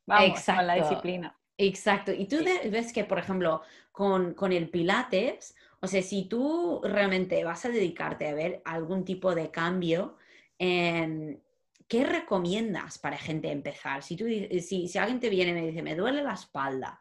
vamos 0.05 0.45
con 0.45 0.67
la 0.67 0.75
disciplina. 0.75 1.37
Exacto. 1.57 2.11
Y 2.11 2.25
tú 2.25 2.37
ves 2.69 2.91
que, 2.91 3.03
por 3.03 3.19
ejemplo, 3.19 3.61
con, 3.91 4.35
el 4.51 4.69
Pilates, 4.69 5.55
o 5.79 5.87
sea, 5.87 6.01
si 6.01 6.25
tú 6.25 6.81
realmente 6.83 7.43
vas 7.43 7.65
a 7.65 7.69
dedicarte 7.69 8.27
a 8.27 8.33
ver 8.33 8.61
algún 8.65 9.05
tipo 9.05 9.35
de 9.35 9.51
cambio, 9.51 10.17
em, 10.57 11.39
¿qué 11.87 12.03
recomiendas 12.05 12.97
para 12.97 13.17
gente 13.17 13.51
empezar? 13.51 14.01
Si, 14.01 14.15
tú, 14.15 14.25
si, 14.25 14.87
si 14.87 14.97
alguien 14.97 15.19
te 15.19 15.29
viene 15.29 15.51
y 15.51 15.53
me 15.53 15.67
dice, 15.67 15.81
me 15.83 15.95
duele 15.95 16.23
la 16.23 16.33
espalda, 16.33 16.99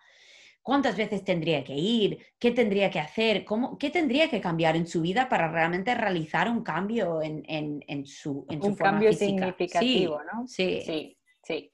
cuántas 0.62 0.96
veces 0.96 1.24
tendría 1.24 1.64
que 1.64 1.74
ir, 1.74 2.18
qué 2.38 2.50
tendría 2.50 2.90
que 2.90 3.00
hacer, 3.00 3.44
¿Cómo, 3.44 3.78
qué 3.78 3.90
tendría 3.90 4.28
que 4.28 4.40
cambiar 4.40 4.76
en 4.76 4.86
su 4.86 5.00
vida 5.00 5.28
para 5.28 5.50
realmente 5.50 5.94
realizar 5.94 6.50
un 6.50 6.62
cambio 6.62 7.20
en, 7.22 8.06
su, 8.06 8.46
en 8.48 8.62
un 8.62 8.74
cambio 8.74 9.12
significativo, 9.12 10.20
¿no? 10.32 10.46
Sí. 10.46 10.82
sí, 10.82 11.18
sí. 11.42 11.72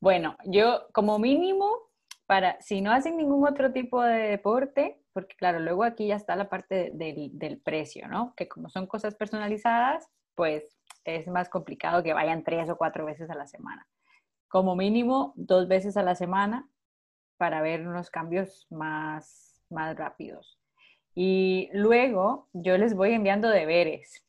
Bueno, 0.00 0.36
yo 0.44 0.86
como 0.92 1.18
mínimo, 1.18 1.70
para 2.26 2.60
si 2.60 2.80
no 2.80 2.92
hacen 2.92 3.16
ningún 3.16 3.46
otro 3.46 3.72
tipo 3.72 4.02
de 4.02 4.28
deporte, 4.28 5.00
porque 5.12 5.36
claro, 5.36 5.60
luego 5.60 5.84
aquí 5.84 6.08
ya 6.08 6.16
está 6.16 6.36
la 6.36 6.48
parte 6.48 6.90
del, 6.92 7.30
del 7.38 7.60
precio, 7.60 8.08
¿no? 8.08 8.34
Que 8.36 8.48
como 8.48 8.68
son 8.68 8.86
cosas 8.86 9.14
personalizadas, 9.14 10.08
pues 10.34 10.76
es 11.04 11.28
más 11.28 11.48
complicado 11.48 12.02
que 12.02 12.12
vayan 12.12 12.42
tres 12.42 12.68
o 12.68 12.76
cuatro 12.76 13.06
veces 13.06 13.30
a 13.30 13.34
la 13.34 13.46
semana. 13.46 13.86
Como 14.48 14.74
mínimo, 14.74 15.32
dos 15.36 15.68
veces 15.68 15.96
a 15.96 16.02
la 16.02 16.14
semana 16.14 16.68
para 17.36 17.60
ver 17.60 17.86
unos 17.86 18.10
cambios 18.10 18.66
más, 18.70 19.62
más 19.70 19.96
rápidos. 19.96 20.58
Y 21.14 21.70
luego 21.72 22.48
yo 22.52 22.76
les 22.76 22.94
voy 22.94 23.12
enviando 23.12 23.48
deberes. 23.48 24.24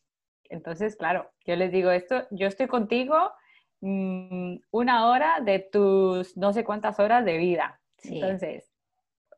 Entonces, 0.49 0.95
claro, 0.95 1.31
yo 1.45 1.55
les 1.55 1.71
digo 1.71 1.89
esto, 1.91 2.27
yo 2.31 2.47
estoy 2.47 2.67
contigo 2.67 3.31
mm, 3.81 4.57
una 4.71 5.07
hora 5.09 5.39
de 5.41 5.59
tus 5.59 6.37
no 6.37 6.53
sé 6.53 6.63
cuántas 6.63 6.99
horas 6.99 7.25
de 7.25 7.37
vida. 7.37 7.79
Entonces, 8.03 8.71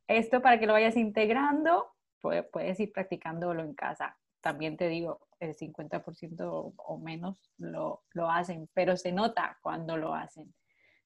esto 0.07 0.41
para 0.41 0.59
que 0.59 0.67
lo 0.67 0.73
vayas 0.73 0.97
integrando, 0.97 1.93
puedes 2.19 2.79
ir 2.79 2.91
practicándolo 2.91 3.63
en 3.63 3.73
casa. 3.73 4.17
También 4.41 4.75
te 4.75 4.89
digo, 4.89 5.27
el 5.39 5.55
50% 5.55 6.73
o 6.75 6.97
menos 6.97 7.37
lo, 7.57 8.03
lo 8.11 8.29
hacen, 8.29 8.69
pero 8.73 8.97
se 8.97 9.11
nota 9.11 9.57
cuando 9.61 9.97
lo 9.97 10.13
hacen. 10.13 10.53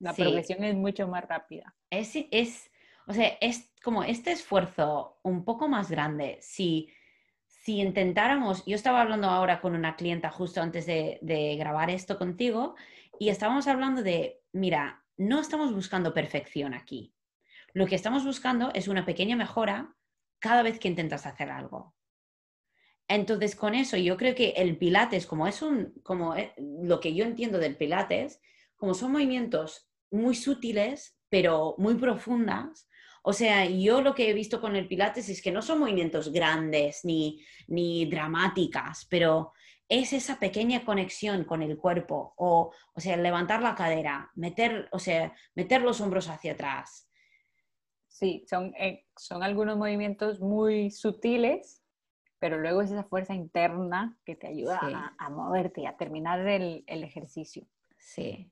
La 0.02 0.14
progresión 0.14 0.64
es 0.64 0.76
mucho 0.76 1.08
más 1.08 1.28
rápida. 1.28 1.76
Es, 1.90 2.14
es, 2.32 2.72
o 3.06 3.14
sea, 3.14 3.38
es 3.40 3.72
como 3.84 4.04
este 4.04 4.32
esfuerzo 4.32 5.20
un 5.22 5.46
poco 5.46 5.68
más 5.68 5.92
grande. 5.92 6.40
Si, 6.42 6.90
si 7.46 7.80
intentáramos, 7.80 8.66
yo 8.66 8.76
estaba 8.76 9.02
hablando 9.02 9.28
ahora 9.28 9.62
con 9.62 9.76
una 9.76 9.96
clienta 9.96 10.32
justo 10.32 10.60
antes 10.60 10.88
de, 10.88 11.20
de 11.22 11.56
grabar 11.56 11.92
esto 11.92 12.18
contigo 12.18 12.76
y 13.20 13.30
estábamos 13.30 13.68
hablando 13.68 14.02
de, 14.02 14.42
mira, 14.52 15.06
no 15.18 15.40
estamos 15.40 15.72
buscando 15.72 16.16
perfección 16.16 16.74
aquí. 16.74 17.14
Lo 17.74 17.86
que 17.86 17.96
estamos 17.96 18.26
buscando 18.26 18.72
es 18.74 18.88
una 18.88 19.06
pequeña 19.06 19.36
mejora 19.36 19.96
cada 20.40 20.64
vez 20.64 20.80
que 20.80 20.88
intentas 20.88 21.28
hacer 21.28 21.52
algo. 21.52 21.96
Entonces, 23.08 23.56
con 23.56 23.76
eso, 23.76 23.98
yo 23.98 24.18
creo 24.18 24.34
que 24.34 24.54
el 24.58 24.78
Pilates, 24.78 25.28
como 25.28 25.46
es 25.46 25.62
un, 25.62 25.94
como 26.02 26.36
eh, 26.36 26.54
lo 26.58 27.00
que 27.00 27.14
yo 27.14 27.24
entiendo 27.24 27.60
del 27.60 27.78
Pilates, 27.78 28.42
como 28.78 28.96
son 28.96 29.12
movimientos 29.12 29.91
muy 30.12 30.36
sutiles, 30.36 31.17
pero 31.30 31.76
muy 31.78 31.95
profundas. 31.95 32.88
O 33.24 33.34
sea, 33.34 33.65
yo 33.65 34.02
lo 34.02 34.15
que 34.15 34.30
he 34.30 34.34
visto 34.34 34.60
con 34.60 34.76
el 34.76 34.88
Pilates 34.88 35.30
es 35.30 35.41
que 35.41 35.52
no 35.52 35.62
son 35.62 35.80
movimientos 35.80 36.32
grandes 36.32 37.06
ni, 37.06 37.43
ni 37.67 38.06
dramáticas, 38.06 39.08
pero 39.10 39.54
es 39.88 40.13
esa 40.13 40.39
pequeña 40.39 40.86
conexión 40.86 41.43
con 41.43 41.62
el 41.62 41.78
cuerpo, 41.78 42.34
o, 42.38 42.74
o 42.93 43.00
sea, 43.00 43.17
levantar 43.17 43.62
la 43.62 43.76
cadera, 43.76 44.32
meter, 44.36 44.88
o 44.91 45.00
sea, 45.00 45.34
meter 45.54 45.82
los 45.82 46.02
hombros 46.02 46.30
hacia 46.30 46.54
atrás. 46.54 47.10
Sí, 48.08 48.45
son, 48.50 48.74
eh, 48.80 49.06
son 49.17 49.43
algunos 49.43 49.78
movimientos 49.78 50.39
muy 50.39 50.91
sutiles, 50.91 51.84
pero 52.39 52.60
luego 52.60 52.82
es 52.82 52.91
esa 52.91 53.04
fuerza 53.04 53.34
interna 53.34 54.17
que 54.26 54.36
te 54.36 54.47
ayuda 54.47 55.13
a, 55.17 55.30
moverte 55.30 55.82
y 55.82 55.86
a 55.86 55.95
terminar 55.95 56.45
el, 56.47 56.84
el 56.88 57.04
ejercicio. 57.04 57.67
Sí. 58.00 58.51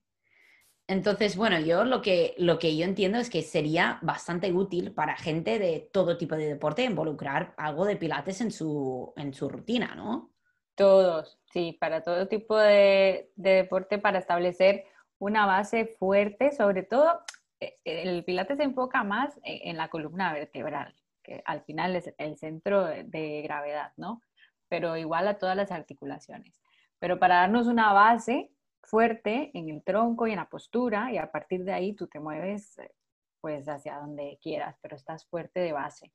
Entonces, 0.90 1.38
bueno, 1.38 1.60
yo 1.60 1.84
lo 1.84 2.02
que, 2.02 2.34
lo 2.40 2.58
que 2.58 2.76
yo 2.76 2.84
entiendo 2.84 3.20
es 3.20 3.30
que 3.30 3.44
sería 3.44 4.00
bastante 4.02 4.52
útil 4.52 4.92
para 4.92 5.16
gente 5.16 5.60
de 5.60 5.88
todo 5.94 6.18
tipo 6.18 6.36
de 6.36 6.48
deporte 6.48 6.84
involucrar 6.84 7.54
algo 7.58 7.86
de 7.86 7.96
pilates 7.96 8.42
en 8.42 8.50
su, 8.50 9.14
en 9.16 9.32
su 9.32 9.50
rutina, 9.50 9.94
¿no? 9.94 10.32
Todos, 10.74 11.40
sí, 11.54 11.78
para 11.80 12.04
todo 12.04 12.28
tipo 12.28 12.58
de, 12.58 13.32
deporte, 13.36 14.00
para 14.00 14.18
establecer 14.18 14.86
una 15.20 15.46
base 15.46 15.96
fuerte, 16.00 16.54
sobre 16.54 16.82
todo 16.82 17.22
eh, 17.60 17.78
el 17.84 18.24
pilates 18.26 18.58
se 18.58 18.64
enfoca 18.64 19.04
más 19.04 19.40
en 19.44 19.78
la 19.78 19.90
columna 19.90 20.34
vertebral, 20.34 20.96
que 21.22 21.44
al 21.46 21.62
final 21.66 21.98
es 21.98 22.12
el 22.18 22.36
centro 22.40 22.86
de 22.86 23.44
gravedad, 23.44 23.92
¿no? 23.96 24.24
Pero 24.68 24.98
igual 24.98 25.28
a 25.28 25.38
todas 25.38 25.56
las 25.56 25.70
articulaciones. 25.70 26.60
Pero 26.98 27.20
para 27.20 27.42
darnos 27.42 27.68
una 27.68 27.94
base, 27.94 28.50
fuerte 28.84 29.52
en 29.54 29.70
el 29.70 29.84
tronco 29.84 30.28
y 30.28 30.32
en 30.32 30.38
la 30.38 30.50
postura 30.50 31.12
y 31.12 31.18
a 31.18 31.32
partir 31.32 31.64
de 31.64 31.74
ahí 31.74 31.94
tú 31.94 32.08
te 32.08 32.20
mueves 32.20 32.78
eh, 32.80 32.92
pues 33.42 33.68
hacia 33.68 34.00
donde 34.00 34.38
quieras, 34.42 34.78
pero 34.82 34.96
estás 34.96 35.26
fuerte 35.28 35.60
de 35.60 35.72
base. 35.72 36.12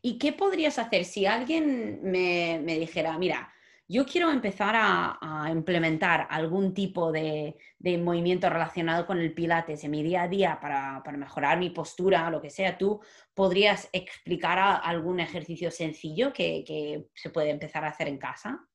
¿Y 0.00 0.18
qué 0.18 0.32
podrías 0.32 0.78
hacer 0.78 1.04
si 1.04 1.26
alguien 1.26 2.00
me, 2.02 2.58
dijera, 2.64 3.16
mira, 3.18 3.52
yo 3.88 4.04
quiero 4.04 4.30
empezar 4.30 4.74
a, 4.76 5.48
implementar 5.50 6.26
algún 6.30 6.74
tipo 6.74 7.12
de, 7.12 7.56
movimiento 7.98 8.48
relacionado 8.48 9.06
con 9.06 9.18
el 9.18 9.34
pilates 9.34 9.84
en 9.84 9.90
mi 9.90 10.02
día 10.02 10.22
a 10.22 10.28
día 10.28 10.58
para, 10.60 11.02
mejorar 11.16 11.58
mi 11.58 11.70
postura, 11.70 12.30
lo 12.30 12.40
que 12.40 12.50
sea, 12.50 12.76
tú 12.76 13.00
podrías 13.34 13.88
explicar 13.92 14.58
algún 14.82 15.20
ejercicio 15.20 15.70
sencillo 15.70 16.32
que, 16.32 16.64
que 16.66 17.06
se 17.14 17.30
puede 17.30 17.50
empezar 17.50 17.84
a 17.84 17.88
hacer 17.88 18.08
en 18.08 18.18
casa? 18.18 18.66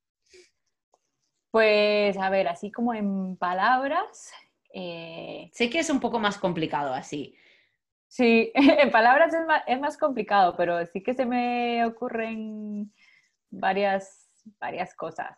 Pues 1.51 2.17
a 2.17 2.29
ver, 2.29 2.47
así 2.47 2.71
como 2.71 2.93
en 2.93 3.37
palabras. 3.37 4.31
Eh, 4.73 5.49
sé 5.53 5.69
que 5.69 5.79
es 5.79 5.89
un 5.89 5.99
poco 5.99 6.19
más 6.19 6.37
complicado 6.37 6.93
así. 6.93 7.35
Sí, 8.07 8.51
en 8.55 8.91
palabras 8.91 9.33
es 9.67 9.79
más, 9.79 9.97
complicado, 9.97 10.55
pero 10.55 10.85
sí 10.85 11.03
que 11.03 11.13
se 11.13 11.25
me 11.25 11.85
ocurren 11.85 12.93
varias, 13.49 14.29
varias 14.59 14.93
cosas. 14.93 15.37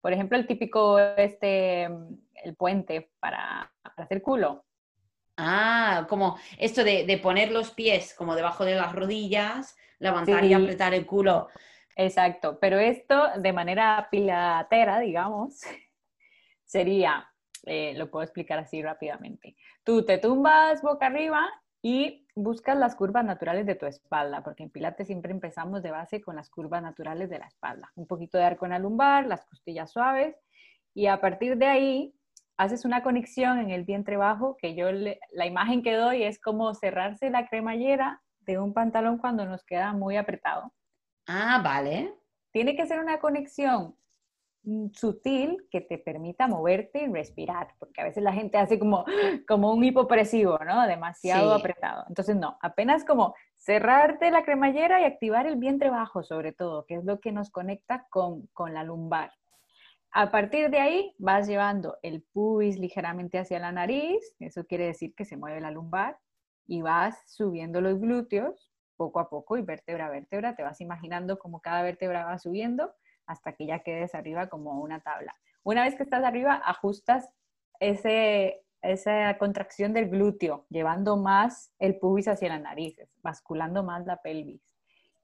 Por 0.00 0.12
ejemplo, 0.12 0.38
el 0.38 0.46
típico, 0.46 0.98
este, 0.98 1.84
el 1.84 2.54
puente 2.56 3.10
para, 3.18 3.72
hacer 3.96 4.22
culo. 4.22 4.64
Ah, 5.36 6.06
como 6.08 6.38
esto 6.58 6.84
de, 6.84 7.20
poner 7.22 7.50
los 7.50 7.70
pies 7.70 8.14
como 8.14 8.34
debajo 8.34 8.64
de 8.64 8.76
las 8.76 8.94
rodillas, 8.94 9.76
levantar 9.98 10.44
y 10.44 10.54
apretar 10.54 10.94
el 10.94 11.06
culo. 11.06 11.48
Exacto, 11.96 12.58
pero 12.60 12.78
esto 12.78 13.30
de 13.38 13.52
manera 13.54 14.08
pilatera, 14.10 15.00
digamos, 15.00 15.60
sería, 16.64 17.26
eh, 17.64 17.94
lo 17.96 18.10
puedo 18.10 18.22
explicar 18.22 18.58
así 18.58 18.82
rápidamente. 18.82 19.56
Tú 19.82 20.04
te 20.04 20.18
tumbas 20.18 20.82
boca 20.82 21.06
arriba 21.06 21.48
y 21.80 22.26
buscas 22.34 22.76
las 22.76 22.94
curvas 22.94 23.24
naturales 23.24 23.64
de 23.64 23.76
tu 23.76 23.86
espalda, 23.86 24.42
porque 24.44 24.64
en 24.64 24.70
Pilates 24.70 25.06
siempre 25.06 25.32
empezamos 25.32 25.82
de 25.82 25.90
base 25.90 26.20
con 26.20 26.36
las 26.36 26.50
curvas 26.50 26.82
naturales 26.82 27.30
de 27.30 27.38
la 27.38 27.46
espalda. 27.46 27.90
Un 27.94 28.06
poquito 28.06 28.36
de 28.36 28.44
arco 28.44 28.66
en 28.66 28.72
la 28.72 28.78
lumbar, 28.78 29.26
las 29.26 29.46
costillas 29.46 29.90
suaves, 29.90 30.36
y 30.92 31.06
a 31.06 31.20
partir 31.20 31.56
de 31.56 31.66
ahí 31.66 32.14
haces 32.58 32.84
una 32.84 33.02
conexión 33.02 33.58
en 33.58 33.70
el 33.70 33.84
vientre 33.84 34.16
bajo, 34.18 34.56
que 34.58 34.74
yo 34.74 34.88
la 34.90 35.46
imagen 35.46 35.82
que 35.82 35.94
doy 35.94 36.24
es 36.24 36.38
como 36.40 36.74
cerrarse 36.74 37.30
la 37.30 37.48
cremallera 37.48 38.22
de 38.40 38.58
un 38.58 38.74
pantalón 38.74 39.18
cuando 39.18 39.46
nos 39.46 39.64
queda 39.64 39.92
muy 39.92 40.16
apretado. 40.16 40.72
Ah, 41.26 41.60
vale. 41.62 42.14
Tiene 42.52 42.76
que 42.76 42.86
ser 42.86 43.00
una 43.00 43.18
conexión 43.18 43.96
mm, 44.62 44.88
sutil 44.92 45.66
que 45.70 45.80
te 45.80 45.98
permita 45.98 46.46
moverte 46.46 47.02
y 47.02 47.08
respirar, 47.08 47.74
porque 47.78 48.00
a 48.00 48.04
veces 48.04 48.22
la 48.22 48.32
gente 48.32 48.58
hace 48.58 48.78
como, 48.78 49.04
como 49.48 49.72
un 49.72 49.84
hipopresivo, 49.84 50.58
¿no? 50.58 50.86
Demasiado 50.86 51.52
apretado. 51.52 52.04
Entonces, 52.08 52.36
no, 52.36 52.56
apenas 52.62 53.04
como 53.04 53.34
cerrarte 53.56 54.30
la 54.30 54.44
cremallera 54.44 55.00
y 55.00 55.04
activar 55.04 55.46
el 55.46 55.56
vientre 55.56 55.90
bajo, 55.90 56.22
sobre 56.22 56.52
todo, 56.52 56.86
que 56.86 56.94
es 56.94 57.04
lo 57.04 57.20
que 57.20 57.32
nos 57.32 57.50
conecta 57.50 58.06
con, 58.10 58.46
con 58.52 58.72
la 58.72 58.84
lumbar. 58.84 59.32
A 60.12 60.30
partir 60.30 60.70
de 60.70 60.78
ahí 60.78 61.14
vas 61.18 61.46
llevando 61.46 61.98
el 62.02 62.22
pubis 62.22 62.78
ligeramente 62.78 63.38
hacia 63.38 63.58
la 63.58 63.72
nariz, 63.72 64.34
eso 64.38 64.64
quiere 64.64 64.86
decir 64.86 65.14
que 65.14 65.26
se 65.26 65.36
mueve 65.36 65.60
la 65.60 65.70
lumbar, 65.70 66.16
y 66.66 66.80
vas 66.80 67.22
subiendo 67.26 67.80
los 67.80 68.00
glúteos 68.00 68.72
poco 68.96 69.20
a 69.20 69.28
poco 69.28 69.56
y 69.56 69.62
vértebra 69.62 70.06
a 70.06 70.10
vértebra, 70.10 70.56
te 70.56 70.62
vas 70.62 70.80
imaginando 70.80 71.38
como 71.38 71.60
cada 71.60 71.82
vértebra 71.82 72.24
va 72.24 72.38
subiendo 72.38 72.94
hasta 73.26 73.52
que 73.52 73.66
ya 73.66 73.80
quedes 73.80 74.14
arriba 74.14 74.48
como 74.48 74.80
una 74.80 75.00
tabla. 75.00 75.34
Una 75.62 75.82
vez 75.82 75.96
que 75.96 76.02
estás 76.02 76.24
arriba, 76.24 76.62
ajustas 76.64 77.28
ese, 77.80 78.64
esa 78.82 79.36
contracción 79.38 79.92
del 79.92 80.08
glúteo, 80.08 80.66
llevando 80.68 81.16
más 81.16 81.72
el 81.78 81.98
pubis 81.98 82.28
hacia 82.28 82.48
la 82.48 82.58
nariz, 82.58 82.96
basculando 83.22 83.82
más 83.82 84.06
la 84.06 84.22
pelvis. 84.22 84.62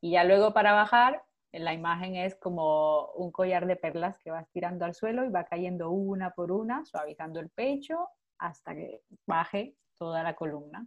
Y 0.00 0.12
ya 0.12 0.24
luego 0.24 0.52
para 0.52 0.72
bajar, 0.72 1.22
la 1.52 1.74
imagen 1.74 2.16
es 2.16 2.34
como 2.34 3.06
un 3.12 3.30
collar 3.30 3.66
de 3.66 3.76
perlas 3.76 4.18
que 4.18 4.30
vas 4.30 4.50
tirando 4.50 4.84
al 4.84 4.94
suelo 4.94 5.24
y 5.24 5.30
va 5.30 5.44
cayendo 5.44 5.90
una 5.90 6.30
por 6.30 6.50
una, 6.50 6.84
suavizando 6.84 7.40
el 7.40 7.50
pecho 7.50 8.08
hasta 8.38 8.74
que 8.74 9.02
baje 9.26 9.76
toda 9.96 10.22
la 10.24 10.34
columna 10.34 10.86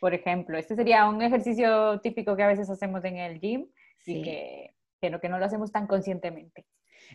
por 0.00 0.14
ejemplo. 0.14 0.58
Este 0.58 0.74
sería 0.76 1.08
un 1.08 1.22
ejercicio 1.22 2.00
típico 2.00 2.36
que 2.36 2.42
a 2.42 2.48
veces 2.48 2.68
hacemos 2.70 3.04
en 3.04 3.16
el 3.16 3.40
gym 3.40 3.66
y 4.06 4.22
que, 4.22 5.10
no, 5.10 5.20
que 5.20 5.28
no 5.28 5.38
lo 5.38 5.44
hacemos 5.44 5.72
tan 5.72 5.86
conscientemente. 5.86 6.66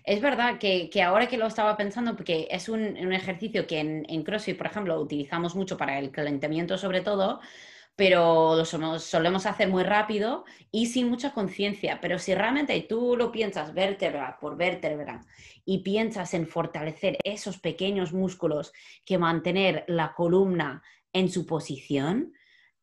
Es 0.04 0.22
verdad 0.22 0.60
que, 0.60 0.90
que, 0.90 1.02
ahora 1.02 1.28
que 1.28 1.38
lo 1.38 1.48
estaba 1.48 1.76
pensando, 1.76 2.16
porque 2.16 2.48
es 2.52 2.70
un, 2.70 2.82
un 2.82 3.14
ejercicio 3.14 3.68
que 3.68 3.80
en, 3.80 4.06
en, 4.08 4.24
CrossFit, 4.24 4.58
por 4.58 4.68
ejemplo, 4.68 5.00
utilizamos 5.00 5.56
mucho 5.56 5.78
para 5.78 6.00
el 6.00 6.12
calentamiento 6.12 6.78
sobre 6.78 7.02
todo, 7.02 7.40
pero 8.00 8.56
lo 8.56 8.64
solemos 8.64 9.46
hacer 9.46 9.68
muy 9.68 9.84
rápido 9.84 10.46
y 10.72 10.86
sin 10.86 11.10
mucha 11.10 11.34
conciencia. 11.34 12.00
Pero 12.00 12.18
si 12.18 12.34
realmente 12.34 12.80
tú 12.88 13.18
lo 13.18 13.30
piensas 13.30 13.74
vértebra 13.74 14.38
por 14.40 14.56
vértebra 14.56 15.26
y 15.66 15.80
piensas 15.80 16.34
en 16.34 16.48
fortalecer 16.48 17.18
esos 17.26 17.60
pequeños 17.60 18.14
músculos 18.14 18.72
que 19.04 19.18
mantener 19.18 19.84
la 19.88 20.14
columna 20.14 20.82
en 21.12 21.28
su 21.30 21.46
posición, 21.46 22.32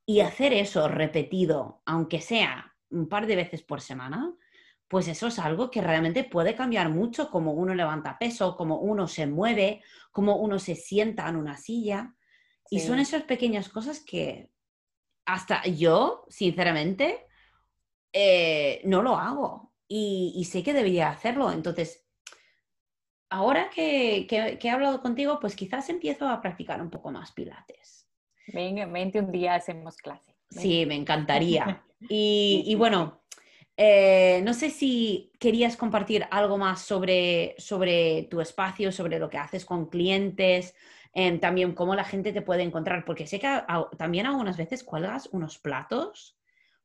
y 0.07 0.21
hacer 0.21 0.53
eso 0.53 0.87
repetido, 0.87 1.83
aunque 1.85 2.21
sea 2.21 2.73
un 2.91 3.09
par 3.09 3.27
de 3.27 3.35
veces 3.35 3.63
por 3.63 3.81
semana, 3.81 4.33
pues 4.87 5.09
eso 5.09 5.27
es 5.27 5.41
algo 5.41 5.69
que 5.69 5.81
realmente 5.83 6.23
puede 6.23 6.55
cambiar 6.55 6.91
mucho, 6.91 7.29
como 7.29 7.53
uno 7.53 7.75
levanta 7.75 8.17
peso, 8.17 8.57
como 8.57 8.79
uno 8.79 9.09
se 9.09 9.27
mueve, 9.27 9.83
como 10.13 10.37
uno 10.37 10.61
se 10.61 10.77
sienta 10.77 11.29
en 11.29 11.35
una 11.35 11.57
silla. 11.57 12.15
Y 12.71 12.81
son 12.81 13.01
esas 13.01 13.25
pequeñas 13.25 13.69
cosas 13.69 14.01
que 14.01 14.51
hasta 15.25 15.65
yo, 15.67 16.25
sinceramente, 16.29 17.27
eh, 18.13 18.81
no 18.85 19.03
lo 19.03 19.17
hago. 19.17 19.73
Y, 19.89 20.45
sé 20.51 20.63
que 20.63 20.73
debería 20.73 21.11
hacerlo. 21.11 21.51
Entonces, 21.51 22.07
ahora 23.29 23.71
que, 23.71 24.27
que 24.29 24.59
he 24.63 24.71
hablado 24.71 25.01
contigo, 25.01 25.39
pues 25.41 25.57
quizás 25.57 25.89
empiezo 25.91 26.29
a 26.29 26.41
practicar 26.41 26.81
un 26.81 26.91
poco 26.91 27.11
más 27.11 27.33
pilates. 27.33 28.06
Venga, 28.49 28.87
vente 28.87 29.21
un 29.21 29.33
día, 29.33 29.55
hacemos 29.55 29.97
clase. 29.97 30.35
Sí, 30.51 30.87
me 30.87 30.95
encantaría. 30.95 31.83
Y, 32.09 32.75
bueno, 32.77 33.23
eh, 33.77 34.41
no 34.45 34.53
sé 34.53 34.71
si 34.71 35.33
querías 35.41 35.79
compartir 35.79 36.27
algo 36.31 36.59
más 36.59 36.83
sobre, 36.83 37.55
sobre 37.59 38.25
tu 38.31 38.41
espacio, 38.43 38.93
sobre 38.93 39.19
lo 39.19 39.31
que 39.31 39.39
haces 39.39 39.65
con 39.65 39.87
clientes, 39.87 40.75
em, 41.15 41.41
también 41.41 41.73
cómo 41.73 41.95
la 41.97 42.05
gente 42.05 42.33
te 42.33 42.43
puede 42.43 42.63
encontrar, 42.63 43.05
porque 43.07 43.27
sé 43.27 43.41
que 43.41 43.63
también 43.97 44.27
algunas 44.27 44.59
veces 44.59 44.85
cuelgas 44.85 45.29
unos 45.33 45.59
platos 45.59 46.37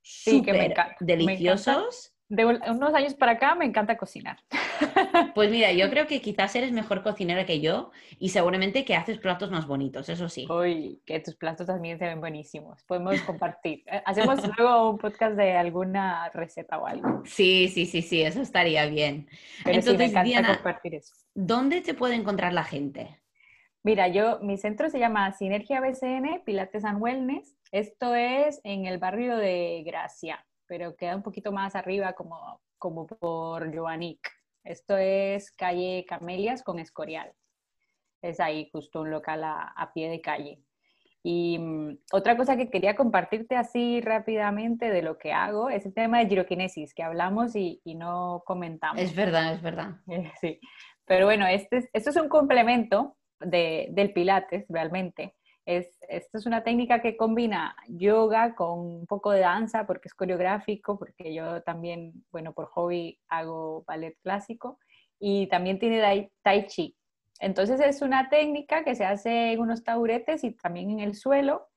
súper 0.02 0.74
deliciosos 1.02 2.11
de 2.32 2.46
unos 2.46 2.94
años 2.94 3.14
para 3.14 3.34
acá 3.34 3.56
me 3.56 3.66
encanta 3.66 3.98
cocinar. 3.98 4.38
Pues 5.36 5.52
mira, 5.52 5.72
yo 5.72 5.90
creo 5.90 6.08
que 6.08 6.22
quizás 6.22 6.56
eres 6.56 6.72
mejor 6.72 7.04
cocinera 7.04 7.46
que 7.46 7.62
yo 7.62 7.92
y 8.20 8.30
seguramente 8.30 8.84
que 8.84 8.96
haces 8.96 9.20
platos 9.20 9.52
más 9.52 9.68
bonitos, 9.68 10.10
eso 10.10 10.28
sí. 10.28 10.48
Uy, 10.50 11.02
que 11.06 11.20
tus 11.20 11.36
platos 11.36 11.68
también 11.68 12.00
se 12.00 12.06
ven 12.06 12.20
buenísimos. 12.20 12.84
Podemos 12.84 13.22
compartir. 13.22 13.84
Eh, 13.86 14.02
hacemos 14.06 14.40
luego 14.58 14.92
un 14.92 14.98
podcast 14.98 15.36
de 15.36 15.54
alguna 15.54 16.30
receta 16.30 16.80
o 16.80 16.88
algo. 16.88 17.22
Sí, 17.26 17.68
sí, 17.68 17.86
sí, 17.86 18.02
sí, 18.02 18.22
eso 18.22 18.42
estaría 18.42 18.86
bien. 18.88 19.28
Entonces, 19.66 20.12
Diana, 20.24 20.56
compartir 20.56 20.96
eso. 20.96 21.14
¿dónde 21.34 21.82
te 21.82 21.94
puede 21.94 22.16
encontrar 22.16 22.54
la 22.54 22.64
gente? 22.64 23.20
Mira, 23.84 24.08
yo, 24.08 24.40
mi 24.42 24.58
centro 24.58 24.90
se 24.90 25.00
llama 25.00 25.32
Sinergia 25.34 25.80
BCN, 25.80 26.44
Pilates 26.46 26.86
and 26.86 27.02
Wellness. 27.02 27.56
Esto 27.72 28.16
es 28.16 28.60
en 28.64 28.86
el 28.86 28.98
barrio 28.98 29.38
de 29.38 29.84
Gracia 29.86 30.46
pero 30.72 30.96
queda 30.96 31.18
un 31.18 31.22
poquito 31.22 31.52
más 31.52 31.76
arriba 31.76 32.14
como, 32.14 32.62
como 32.78 33.06
por 33.06 33.76
Joanic. 33.76 34.26
Esto 34.64 34.96
es 34.96 35.52
calle 35.52 36.06
Camelias 36.08 36.64
con 36.64 36.80
Escorial. 36.80 37.30
Es 38.22 38.40
ahí 38.40 38.70
justo 38.72 39.02
un 39.02 39.12
local 39.12 39.44
a, 39.44 39.92
pie 39.94 40.10
de 40.10 40.22
calle. 40.22 40.64
Y 41.24 41.60
mm, 41.60 41.98
otra 42.14 42.38
cosa 42.38 42.56
que 42.56 42.70
quería 42.70 42.96
compartirte 42.96 43.58
así 43.58 44.00
rápidamente 44.00 44.90
de 44.92 45.02
lo 45.02 45.18
que 45.18 45.34
hago 45.34 45.70
es 45.70 45.86
el 45.86 45.94
tema 45.94 46.20
de 46.20 46.30
giroquinesis, 46.30 46.94
que 46.94 47.04
hablamos 47.04 47.54
y, 47.58 47.82
no 47.84 48.42
comentamos. 48.46 49.02
Es 49.02 49.14
verdad, 49.14 49.54
es 49.54 49.62
verdad. 49.62 49.98
sí. 50.40 50.58
Pero 51.04 51.26
bueno, 51.26 51.48
este 51.48 51.90
esto 51.92 52.12
es 52.12 52.16
un 52.16 52.30
complemento 52.30 53.18
del 53.42 54.14
Pilates 54.14 54.68
realmente. 54.70 55.36
Es, 55.66 55.98
esta 56.10 56.38
es 56.40 56.46
una 56.46 56.64
técnica 56.64 57.02
que 57.02 57.16
combina 57.16 57.76
yoga 57.88 58.56
con 58.56 58.80
un 58.80 59.06
poco 59.06 59.32
de 59.32 59.42
danza 59.42 59.86
porque 59.86 60.08
es 60.08 60.14
coreográfico, 60.14 60.98
porque 60.98 61.34
yo 61.34 61.62
también, 61.62 62.26
bueno, 62.32 62.54
por 62.54 62.66
hobby 62.68 63.20
hago 63.28 63.84
ballet 63.86 64.18
clásico 64.24 64.80
y 65.20 65.48
también 65.48 65.80
tiene 65.80 66.32
tai 66.42 66.68
chi. 66.68 66.96
Entonces 67.40 67.80
es 67.80 68.02
una 68.02 68.30
técnica 68.30 68.84
que 68.84 68.96
se 68.96 69.06
hace 69.06 69.54
en 69.54 69.60
unos 69.60 69.84
taburetes 69.84 70.44
y 70.44 70.52
también 70.52 70.92
en 70.92 71.00
el 71.00 71.16
suelo 71.16 71.70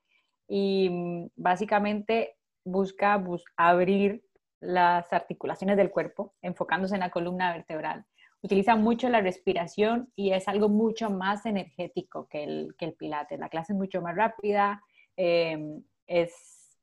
y 0.49 0.89
mm, 0.91 1.29
básicamente 1.37 2.37
busca 2.65 3.23
abrir 3.57 4.23
las 4.61 5.13
articulaciones 5.13 5.77
del 5.77 5.91
cuerpo, 5.91 6.35
enfocándose 6.41 6.95
en 6.95 7.01
la 7.01 7.11
columna 7.11 7.53
vertebral. 7.53 8.07
Utiliza 8.45 8.77
mucho 8.77 9.09
la 9.09 9.23
respiración 9.23 10.13
y 10.15 10.33
es 10.33 10.49
algo 10.49 10.69
mucho 10.69 11.09
más 11.09 11.47
energético 11.47 12.29
que 12.29 12.45
el, 12.45 12.75
que 12.77 12.85
el 12.85 12.93
pilates. 12.93 13.41
La 13.41 13.49
clase 13.49 13.73
es 13.73 13.79
mucho 13.79 14.03
más 14.03 14.15
rápida, 14.15 14.83
em, 15.17 15.83
es, 16.07 16.79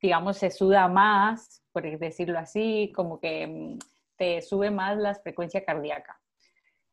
digamos, 0.00 0.38
se 0.38 0.50
suda 0.50 0.88
más, 0.88 1.62
por 1.72 1.98
decirlo 1.98 2.38
así, 2.38 2.90
como 2.96 3.20
que 3.20 3.46
mm, 3.46 3.78
te 4.16 4.40
sube 4.40 4.70
más 4.70 4.96
la 4.96 5.14
frecuencia 5.14 5.62
cardíaca. 5.62 6.18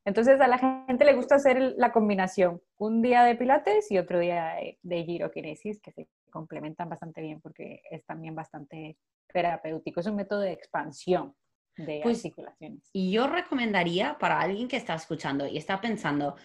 Entonces 0.04 0.42
a 0.42 0.50
la 0.50 0.58
gente 0.58 1.06
le 1.06 1.14
gusta 1.14 1.36
hacer 1.36 1.76
la 1.78 1.94
combinación, 1.94 2.62
un 2.80 3.02
día 3.02 3.24
de 3.24 3.36
pilates 3.36 3.90
y 3.92 3.98
otro 3.98 4.20
día 4.20 4.56
de, 4.56 4.78
de 4.82 5.06
girokinesis, 5.06 5.80
que 5.80 5.94
se 5.94 6.10
complementan 6.32 6.90
bastante 6.90 7.22
bien 7.22 7.40
porque 7.40 7.82
es 7.90 8.06
también 8.06 8.36
bastante 8.36 8.98
terapéutico, 9.32 10.02
es 10.02 10.08
un 10.08 10.18
método 10.18 10.42
de 10.42 10.52
expansión 10.52 11.34
de 11.78 12.02
pues, 12.04 12.18
articulaciones. 12.18 12.90
Y 12.94 13.12
yo 13.12 13.28
recomendaría 13.28 14.18
para 14.18 14.40
alguien 14.40 14.68
que 14.68 14.78
está 14.78 14.96
escuchando 14.96 15.48
y 15.48 15.58
está 15.58 15.80
pensando, 15.82 16.36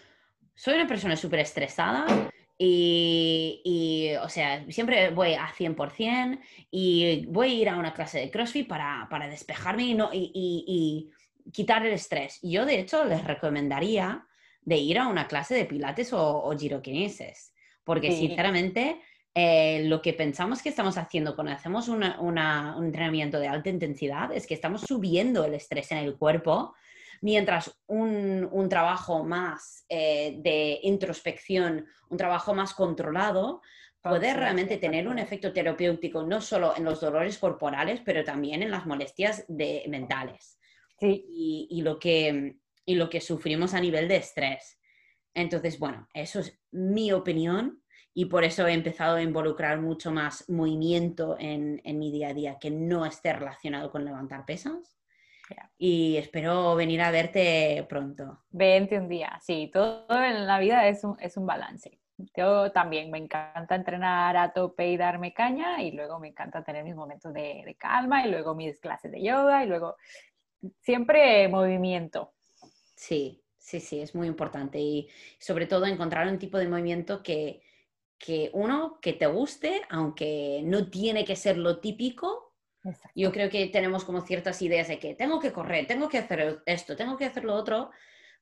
soy 0.55 0.75
una 0.75 0.87
persona 0.87 1.17
súper 1.17 1.41
estresada 1.41 2.07
y, 2.59 3.61
y, 3.65 4.17
o 4.17 4.29
sea, 4.29 4.65
siempre 4.71 5.11
voy 5.11 5.35
a 5.35 5.49
100% 5.49 6.41
y 6.71 7.27
voy 7.27 7.51
a 7.51 7.55
ir 7.55 7.69
a 7.69 7.77
una 7.77 7.93
clase 7.93 8.21
de 8.21 8.31
CrossFit 8.31 8.67
para, 8.67 9.07
para 9.11 9.29
despejarme 9.29 9.85
y, 9.85 9.95
no, 9.95 10.11
y, 10.13 10.33
y, 10.35 11.11
quitar 11.53 11.87
el 11.87 11.93
estrés. 11.93 12.41
Yo, 12.43 12.67
de 12.67 12.81
hecho, 12.81 13.05
les 13.05 13.23
recomendaría 13.23 14.27
de 14.63 14.77
ir 14.79 14.99
a 14.99 15.07
una 15.07 15.29
clase 15.29 15.55
de 15.55 15.65
pilates 15.65 16.13
o, 16.13 16.45
o 16.45 16.59
giroquinesis, 16.59 17.53
porque 17.85 18.11
sinceramente 18.11 19.01
eh, 19.39 19.85
lo 19.85 20.01
que 20.01 20.15
pensamos 20.15 20.63
que 20.63 20.71
estamos 20.71 20.97
haciendo 20.97 21.35
cuando 21.35 21.53
hacemos 21.53 21.89
un 21.89 22.03
entrenamiento 22.03 23.39
de 23.39 23.49
alta 23.49 23.69
intensidad 23.69 24.33
es 24.33 24.47
que 24.47 24.55
estamos 24.55 24.81
subiendo 24.81 25.45
el 25.45 25.53
estrés 25.53 25.93
en 25.93 25.99
el 25.99 26.17
cuerpo, 26.17 26.75
mientras 27.21 27.79
un, 27.87 28.67
trabajo 28.71 29.25
más 29.25 29.85
eh, 29.91 30.37
de 30.39 30.81
introspección, 30.85 31.85
un 32.09 32.17
trabajo 32.17 32.55
más 32.55 32.73
controlado, 32.73 33.61
puede 34.01 34.33
realmente 34.33 34.79
tener 34.79 35.07
un 35.07 35.19
efecto 35.19 35.53
terapéutico 35.53 36.23
no 36.23 36.41
solo 36.41 36.75
en 36.75 36.85
los 36.85 37.03
dolores 37.03 37.37
corporales, 37.37 38.01
pero 38.03 38.25
también 38.25 38.63
en 38.63 38.71
las 38.71 38.87
molestias 38.87 39.45
mentales 39.49 40.59
sí. 40.99 41.67
y, 41.69 41.83
lo 41.83 41.99
que, 41.99 42.57
y 42.87 42.95
lo 42.95 43.11
que 43.11 43.21
sufrimos 43.21 43.75
a 43.75 43.81
nivel 43.81 44.09
de 44.09 44.17
estrés. 44.17 44.81
Entonces, 45.35 45.79
bueno, 45.79 46.09
eso 46.15 46.41
es 46.41 46.59
mi 46.71 47.13
opinión 47.13 47.83
y 48.19 48.25
por 48.25 48.45
eso 48.45 48.67
he 48.67 48.73
empezado 48.73 49.17
a 49.17 49.23
involucrar 49.23 49.79
mucho 49.79 50.11
más 50.11 50.49
movimiento 50.49 51.37
en, 51.39 51.83
mi 51.99 52.11
día 52.11 52.29
a 52.29 52.33
día 52.33 52.59
que 52.59 52.71
no 52.71 53.05
esté 53.05 53.35
relacionado 53.35 53.91
con 53.91 54.07
levantar 54.07 54.47
pesas. 54.47 54.97
Y 55.77 56.17
espero 56.17 56.75
venir 56.77 57.03
a 57.03 57.11
verte 57.11 57.85
pronto. 57.87 58.41
Vente 58.49 58.99
un 58.99 59.07
día, 59.07 59.39
sí, 59.43 59.71
todo 59.71 60.07
en 60.11 60.47
la 60.47 60.59
vida 60.59 60.89
es 60.89 61.05
un, 61.05 61.19
es 61.21 61.37
un 61.37 61.45
balance. 61.45 62.01
Yo 62.35 62.73
también 62.73 63.11
me 63.11 63.19
encanta 63.19 63.75
entrenar 63.75 64.35
a 64.39 64.51
tope 64.55 64.89
y 64.89 64.97
darme 64.97 65.35
caña 65.35 65.83
y 65.83 65.93
luego 65.93 66.19
me 66.19 66.29
encanta 66.29 66.65
tener 66.65 66.85
mis 66.85 66.97
momentos 66.97 67.35
de, 67.35 67.65
de 67.67 67.75
calma 67.75 68.27
y 68.27 68.31
luego 68.31 68.55
mis 68.55 68.81
clases 68.81 69.13
de 69.13 69.23
yoga 69.23 69.63
y 69.63 69.67
luego 69.67 69.97
siempre 70.81 71.47
movimiento. 71.49 72.33
Sí, 72.95 73.45
sí, 73.59 73.79
sí, 73.79 74.01
es 74.01 74.15
muy 74.15 74.27
importante 74.27 74.79
y 74.79 75.07
sobre 75.39 75.67
todo 75.67 75.85
encontrar 75.85 76.27
un 76.29 76.39
tipo 76.39 76.57
de 76.57 76.67
movimiento 76.67 77.23
que, 77.23 77.61
que 78.19 78.51
uno, 78.55 78.99
que 79.01 79.13
te 79.13 79.27
guste, 79.27 79.83
aunque 79.91 80.63
no 80.65 80.89
tiene 80.89 81.25
que 81.25 81.37
ser 81.37 81.57
lo 81.57 81.81
típico. 81.81 82.55
Yo 83.15 83.33
creo 83.33 83.51
que 83.51 83.67
tenemos 83.67 84.05
como 84.05 84.21
ciertas 84.21 84.63
ideas 84.63 84.89
de 84.89 84.99
que 84.99 85.15
tengo 85.15 85.41
que 85.41 85.53
correr, 85.53 85.87
tengo 85.87 86.09
que 86.09 86.19
hacer 86.19 86.63
esto, 86.67 86.97
tengo 86.97 87.17
que 87.17 87.25
hacer 87.25 87.45
lo 87.45 87.55
otro, 87.55 87.91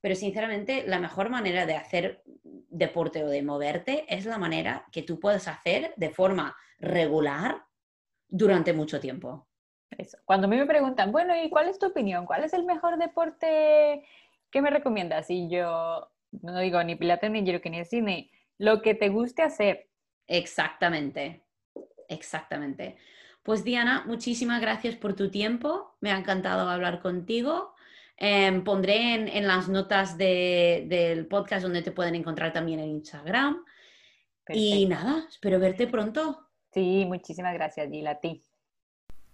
pero 0.03 0.15
sinceramente 0.15 0.85
la 0.87 0.99
mejor 0.99 1.31
manera 1.31 1.65
de 1.65 1.77
hacer 1.77 2.23
deporte 2.43 3.25
o 3.25 3.29
de 3.29 3.43
moverte 3.43 4.05
es 4.15 4.27
la 4.27 4.37
manera 4.37 4.87
que 4.93 5.03
tú 5.03 5.19
puedes 5.19 5.49
hacer 5.49 5.95
de 5.97 6.11
forma 6.11 6.55
regular 6.79 7.65
durante 8.29 8.75
mucho 8.75 9.01
tiempo. 9.01 9.47
Eso. 9.97 10.19
Cuando 10.25 10.47
a 10.47 10.51
mí 10.51 10.57
me 10.57 10.67
preguntan, 10.67 11.11
bueno, 11.11 11.35
¿y 11.41 11.49
cuál 11.49 11.69
es 11.69 11.79
tu 11.79 11.87
opinión? 11.87 12.27
¿Cuál 12.27 12.45
es 12.45 12.53
el 12.53 12.65
mejor 12.65 12.99
deporte 12.99 14.05
que 14.51 14.61
me 14.61 14.71
recomiendas? 14.71 15.31
Y 15.31 15.49
yo 15.49 16.11
no 16.43 16.59
digo 16.59 16.83
ni 16.83 16.97
pilates, 16.97 17.31
ni 17.31 17.45
giroquinesis, 17.45 18.03
ni 18.03 18.31
lo 18.59 18.83
que 18.83 18.95
te 18.95 19.09
guste 19.09 19.43
hacer. 19.43 19.89
Exactamente, 20.27 21.45
exactamente. 22.09 22.97
Pues 23.43 23.63
Diana, 23.63 24.05
muchísimas 24.07 24.61
gracias 24.61 24.97
por 24.97 25.15
tu 25.15 25.31
tiempo. 25.31 25.97
Me 26.01 26.11
ha 26.11 26.19
encantado 26.19 26.69
hablar 26.69 27.01
contigo. 27.01 27.75
Em, 28.17 28.63
pondré 28.65 29.15
en, 29.37 29.47
las 29.47 29.69
notas 29.69 30.17
del 30.17 31.27
podcast 31.27 31.63
donde 31.63 31.83
te 31.83 31.93
pueden 31.93 32.15
encontrar 32.15 32.53
también 32.53 32.81
en 32.81 32.91
Instagram. 32.91 33.65
Y 34.49 34.87
nada, 34.87 35.27
espero 35.29 35.59
verte 35.59 35.87
pronto. 35.87 36.49
Sí, 36.73 37.05
muchísimas 37.07 37.55
gracias, 37.55 37.91
Gila, 37.91 38.13
a 38.13 38.21
ti. 38.21 38.43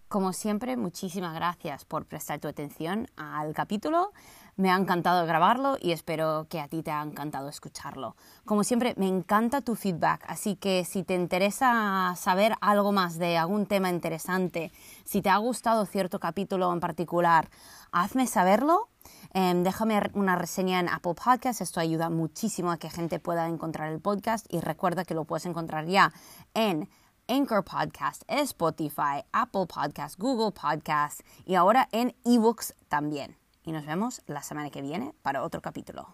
Como 0.09 0.33
siempre, 0.33 0.76
muchísimas 0.76 1.35
gracias 1.35 1.85
por 1.85 2.06
prestar 2.06 2.40
tu 2.40 2.48
atención 2.48 3.06
al 3.16 3.54
capítulo. 3.54 4.12
Me 4.60 4.70
ha 4.70 4.76
encantado 4.76 5.24
grabarlo 5.24 5.78
y 5.80 5.92
espero 5.92 6.46
que 6.50 6.60
a 6.60 6.68
ti 6.68 6.82
te 6.82 6.90
ha 6.90 7.00
encantado 7.00 7.48
escucharlo. 7.48 8.14
Como 8.44 8.62
siempre, 8.62 8.92
me 8.98 9.08
encanta 9.08 9.62
tu 9.62 9.74
feedback, 9.74 10.22
así 10.28 10.54
que 10.54 10.84
si 10.84 11.02
te 11.02 11.14
interesa 11.14 12.12
saber 12.14 12.52
algo 12.60 12.92
más 12.92 13.16
de 13.18 13.38
algún 13.38 13.64
tema 13.64 13.88
interesante, 13.88 14.70
si 15.06 15.22
te 15.22 15.30
ha 15.30 15.38
gustado 15.38 15.86
cierto 15.86 16.20
capítulo 16.20 16.70
en 16.74 16.80
particular, 16.80 17.48
hazme 17.90 18.26
saberlo. 18.26 18.90
Em, 19.32 19.62
déjame 19.62 19.98
una 20.12 20.36
reseña 20.36 20.78
en 20.78 20.90
Apple 20.90 21.14
Podcast, 21.14 21.62
esto 21.62 21.80
ayuda 21.80 22.10
muchísimo 22.10 22.70
a 22.70 22.76
que 22.76 22.90
gente 22.90 23.18
pueda 23.18 23.48
encontrar 23.48 23.90
el 23.90 23.98
podcast 23.98 24.44
y 24.52 24.60
recuerda 24.60 25.06
que 25.06 25.14
lo 25.14 25.24
puedes 25.24 25.46
encontrar 25.46 25.86
ya 25.86 26.12
en 26.52 26.86
Anchor 27.28 27.64
Podcast, 27.64 28.24
Spotify, 28.28 29.24
Apple 29.32 29.64
Podcast, 29.74 30.18
Google 30.18 30.52
Podcast 30.52 31.22
y 31.46 31.54
ahora 31.54 31.88
en 31.92 32.14
eBooks 32.26 32.74
también. 32.90 33.39
Y 33.62 33.72
nos 33.72 33.84
vemos 33.84 34.22
la 34.26 34.42
semana 34.42 34.70
que 34.70 34.80
viene 34.80 35.14
para 35.22 35.42
otro 35.42 35.60
capítulo. 35.60 36.08